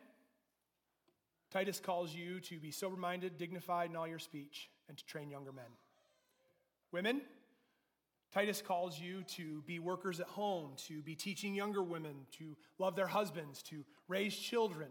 [1.52, 5.30] Titus calls you to be sober minded, dignified in all your speech, and to train
[5.30, 5.66] younger men.
[6.92, 7.22] Women,
[8.34, 12.96] Titus calls you to be workers at home, to be teaching younger women, to love
[12.96, 14.90] their husbands, to raise children.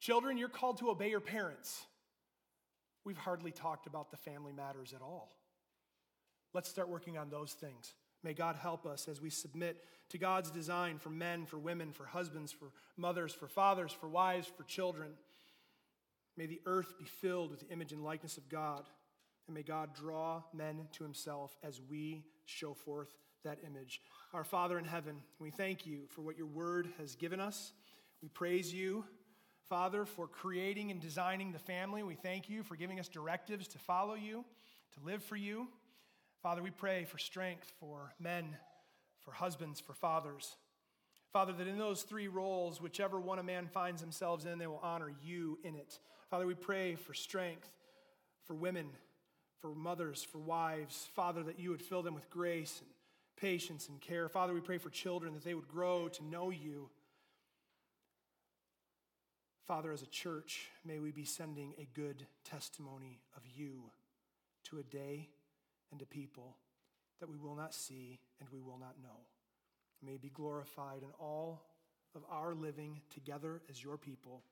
[0.00, 1.84] Children, you're called to obey your parents.
[3.04, 5.36] We've hardly talked about the family matters at all.
[6.52, 7.94] Let's start working on those things.
[8.24, 12.06] May God help us as we submit to God's design for men, for women, for
[12.06, 15.10] husbands, for mothers, for fathers, for wives, for children.
[16.36, 18.84] May the earth be filled with the image and likeness of God.
[19.46, 23.10] And may God draw men to himself as we show forth
[23.44, 24.00] that image.
[24.32, 27.72] Our Father in heaven, we thank you for what your word has given us.
[28.22, 29.04] We praise you,
[29.68, 32.02] Father, for creating and designing the family.
[32.02, 34.46] We thank you for giving us directives to follow you,
[34.94, 35.68] to live for you.
[36.44, 38.44] Father, we pray for strength for men,
[39.20, 40.56] for husbands, for fathers.
[41.32, 44.78] Father, that in those three roles, whichever one a man finds themselves in, they will
[44.82, 45.98] honor you in it.
[46.28, 47.70] Father, we pray for strength
[48.46, 48.90] for women,
[49.62, 51.08] for mothers, for wives.
[51.14, 52.90] Father, that you would fill them with grace and
[53.38, 54.28] patience and care.
[54.28, 56.90] Father, we pray for children that they would grow to know you.
[59.66, 63.84] Father, as a church, may we be sending a good testimony of you
[64.64, 65.30] to a day
[65.94, 66.56] and to people
[67.20, 69.20] that we will not see and we will not know.
[70.04, 71.62] May be glorified in all
[72.16, 74.42] of our living together as your people.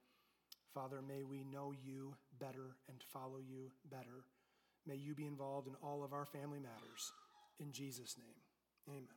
[0.72, 4.24] Father, may we know you better and follow you better.
[4.86, 7.10] May you be involved in all of our family matters.
[7.58, 8.36] In Jesus' name,
[8.88, 9.08] amen.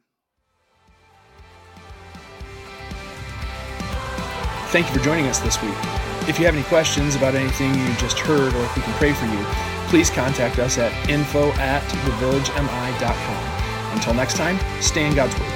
[4.70, 5.76] Thank you for joining us this week.
[6.28, 9.14] If you have any questions about anything you just heard or if we can pray
[9.14, 13.94] for you, please contact us at info at thevillagemi.com.
[13.94, 15.55] Until next time, stay in God's Word.